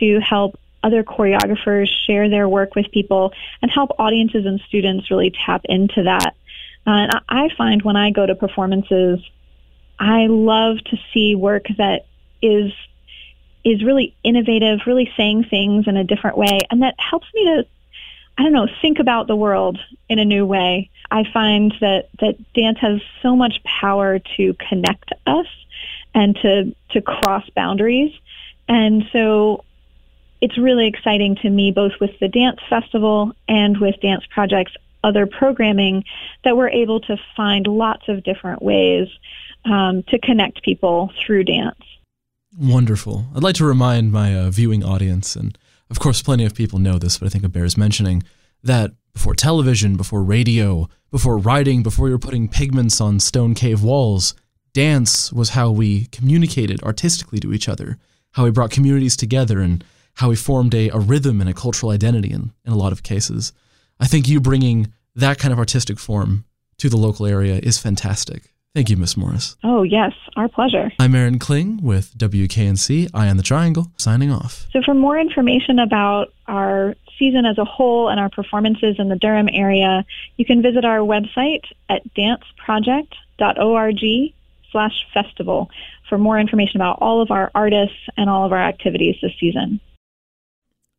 to 0.00 0.20
help 0.20 0.58
other 0.82 1.02
choreographers 1.02 1.88
share 2.06 2.28
their 2.28 2.48
work 2.48 2.74
with 2.74 2.90
people 2.92 3.32
and 3.62 3.70
help 3.70 3.90
audiences 3.98 4.46
and 4.46 4.60
students 4.68 5.10
really 5.10 5.32
tap 5.44 5.62
into 5.64 6.04
that. 6.04 6.34
Uh, 6.86 6.90
and 6.90 7.12
I 7.28 7.48
find 7.56 7.82
when 7.82 7.96
I 7.96 8.10
go 8.10 8.24
to 8.24 8.34
performances, 8.34 9.20
I 9.98 10.26
love 10.28 10.78
to 10.84 10.96
see 11.12 11.34
work 11.34 11.66
that 11.76 12.06
is 12.40 12.72
is 13.64 13.84
really 13.84 14.14
innovative, 14.22 14.80
really 14.86 15.10
saying 15.16 15.44
things 15.44 15.86
in 15.86 15.96
a 15.96 16.04
different 16.04 16.36
way, 16.36 16.58
and 16.70 16.82
that 16.82 16.94
helps 16.98 17.26
me 17.34 17.44
to, 17.44 17.66
I 18.36 18.42
don't 18.42 18.52
know, 18.52 18.68
think 18.80 18.98
about 18.98 19.26
the 19.26 19.36
world 19.36 19.78
in 20.08 20.18
a 20.18 20.24
new 20.24 20.46
way. 20.46 20.90
I 21.10 21.24
find 21.32 21.74
that 21.80 22.08
that 22.20 22.36
dance 22.52 22.78
has 22.80 23.00
so 23.22 23.34
much 23.34 23.62
power 23.64 24.18
to 24.36 24.54
connect 24.68 25.12
us 25.26 25.46
and 26.14 26.36
to 26.36 26.74
to 26.90 27.02
cross 27.02 27.48
boundaries, 27.50 28.12
and 28.68 29.04
so 29.12 29.64
it's 30.40 30.56
really 30.56 30.86
exciting 30.86 31.36
to 31.36 31.50
me, 31.50 31.72
both 31.72 31.92
with 32.00 32.18
the 32.20 32.28
dance 32.28 32.60
festival 32.68 33.32
and 33.48 33.78
with 33.78 34.00
dance 34.00 34.24
projects, 34.26 34.72
other 35.02 35.26
programming, 35.26 36.04
that 36.44 36.56
we're 36.56 36.68
able 36.68 37.00
to 37.00 37.16
find 37.36 37.66
lots 37.66 38.08
of 38.08 38.22
different 38.22 38.62
ways 38.62 39.08
um, 39.64 40.04
to 40.04 40.18
connect 40.18 40.62
people 40.62 41.12
through 41.24 41.44
dance. 41.44 41.82
Wonderful. 42.58 43.26
I'd 43.36 43.42
like 43.44 43.54
to 43.56 43.64
remind 43.64 44.10
my 44.10 44.36
uh, 44.36 44.50
viewing 44.50 44.84
audience 44.84 45.36
and 45.36 45.56
Of 45.90 45.98
course, 45.98 46.22
plenty 46.22 46.44
of 46.44 46.54
people 46.54 46.78
know 46.78 46.98
this, 46.98 47.18
but 47.18 47.26
I 47.26 47.28
think 47.30 47.44
it 47.44 47.52
bears 47.52 47.76
mentioning 47.76 48.22
that 48.62 48.92
before 49.12 49.34
television, 49.34 49.96
before 49.96 50.22
radio, 50.22 50.88
before 51.10 51.38
writing, 51.38 51.82
before 51.82 52.08
you're 52.08 52.18
putting 52.18 52.48
pigments 52.48 53.00
on 53.00 53.20
stone 53.20 53.54
cave 53.54 53.82
walls, 53.82 54.34
dance 54.74 55.32
was 55.32 55.50
how 55.50 55.70
we 55.70 56.06
communicated 56.06 56.82
artistically 56.82 57.40
to 57.40 57.52
each 57.52 57.68
other, 57.68 57.98
how 58.32 58.44
we 58.44 58.50
brought 58.50 58.70
communities 58.70 59.16
together, 59.16 59.60
and 59.60 59.82
how 60.14 60.28
we 60.28 60.36
formed 60.36 60.74
a, 60.74 60.88
a 60.90 60.98
rhythm 60.98 61.40
and 61.40 61.48
a 61.48 61.54
cultural 61.54 61.90
identity 61.92 62.30
in, 62.30 62.52
in 62.64 62.72
a 62.72 62.76
lot 62.76 62.92
of 62.92 63.02
cases. 63.02 63.52
I 63.98 64.06
think 64.06 64.28
you 64.28 64.40
bringing 64.40 64.92
that 65.14 65.38
kind 65.38 65.52
of 65.52 65.58
artistic 65.58 65.98
form 65.98 66.44
to 66.78 66.88
the 66.88 66.96
local 66.96 67.26
area 67.26 67.58
is 67.62 67.78
fantastic. 67.78 68.52
Thank 68.74 68.90
you, 68.90 68.96
Miss 68.96 69.16
Morris. 69.16 69.56
Oh, 69.64 69.82
yes, 69.82 70.12
our 70.36 70.48
pleasure. 70.48 70.92
I'm 70.98 71.14
Aaron 71.14 71.38
Kling 71.38 71.80
with 71.82 72.12
WKNC, 72.18 73.08
Eye 73.14 73.28
on 73.28 73.38
the 73.38 73.42
Triangle, 73.42 73.90
signing 73.96 74.30
off. 74.30 74.66
So, 74.72 74.82
for 74.84 74.92
more 74.94 75.18
information 75.18 75.78
about 75.78 76.34
our 76.46 76.94
season 77.18 77.46
as 77.46 77.56
a 77.58 77.64
whole 77.64 78.08
and 78.08 78.20
our 78.20 78.28
performances 78.28 78.96
in 78.98 79.08
the 79.08 79.16
Durham 79.16 79.48
area, 79.50 80.04
you 80.36 80.44
can 80.44 80.62
visit 80.62 80.84
our 80.84 80.98
website 80.98 81.64
at 81.88 82.02
danceproject.org 82.14 84.34
slash 84.70 85.06
festival 85.14 85.70
for 86.08 86.18
more 86.18 86.38
information 86.38 86.76
about 86.76 86.98
all 87.00 87.22
of 87.22 87.30
our 87.30 87.50
artists 87.54 87.96
and 88.16 88.30
all 88.30 88.44
of 88.44 88.52
our 88.52 88.62
activities 88.62 89.16
this 89.22 89.32
season. 89.40 89.80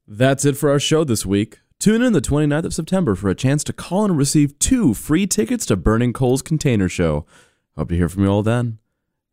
That's 0.08 0.44
it 0.44 0.58
for 0.58 0.72
our 0.72 0.80
show 0.80 1.04
this 1.04 1.24
week. 1.26 1.60
Tune 1.80 2.02
in 2.02 2.14
the 2.14 2.20
29th 2.20 2.66
of 2.66 2.74
September 2.74 3.16
for 3.16 3.30
a 3.30 3.36
chance 3.36 3.64
to 3.64 3.72
call 3.72 4.04
and 4.04 4.18
receive 4.18 4.60
two 4.60 4.94
free 4.94 5.26
tickets 5.26 5.66
to 5.68 5.78
Burning 5.78 6.12
Coal's 6.12 6.42
Container 6.42 6.90
Show. 6.90 7.26
Hope 7.80 7.90
to 7.90 7.96
hear 7.96 8.10
from 8.10 8.26
you 8.26 8.30
all 8.30 8.44
then. 8.44 8.78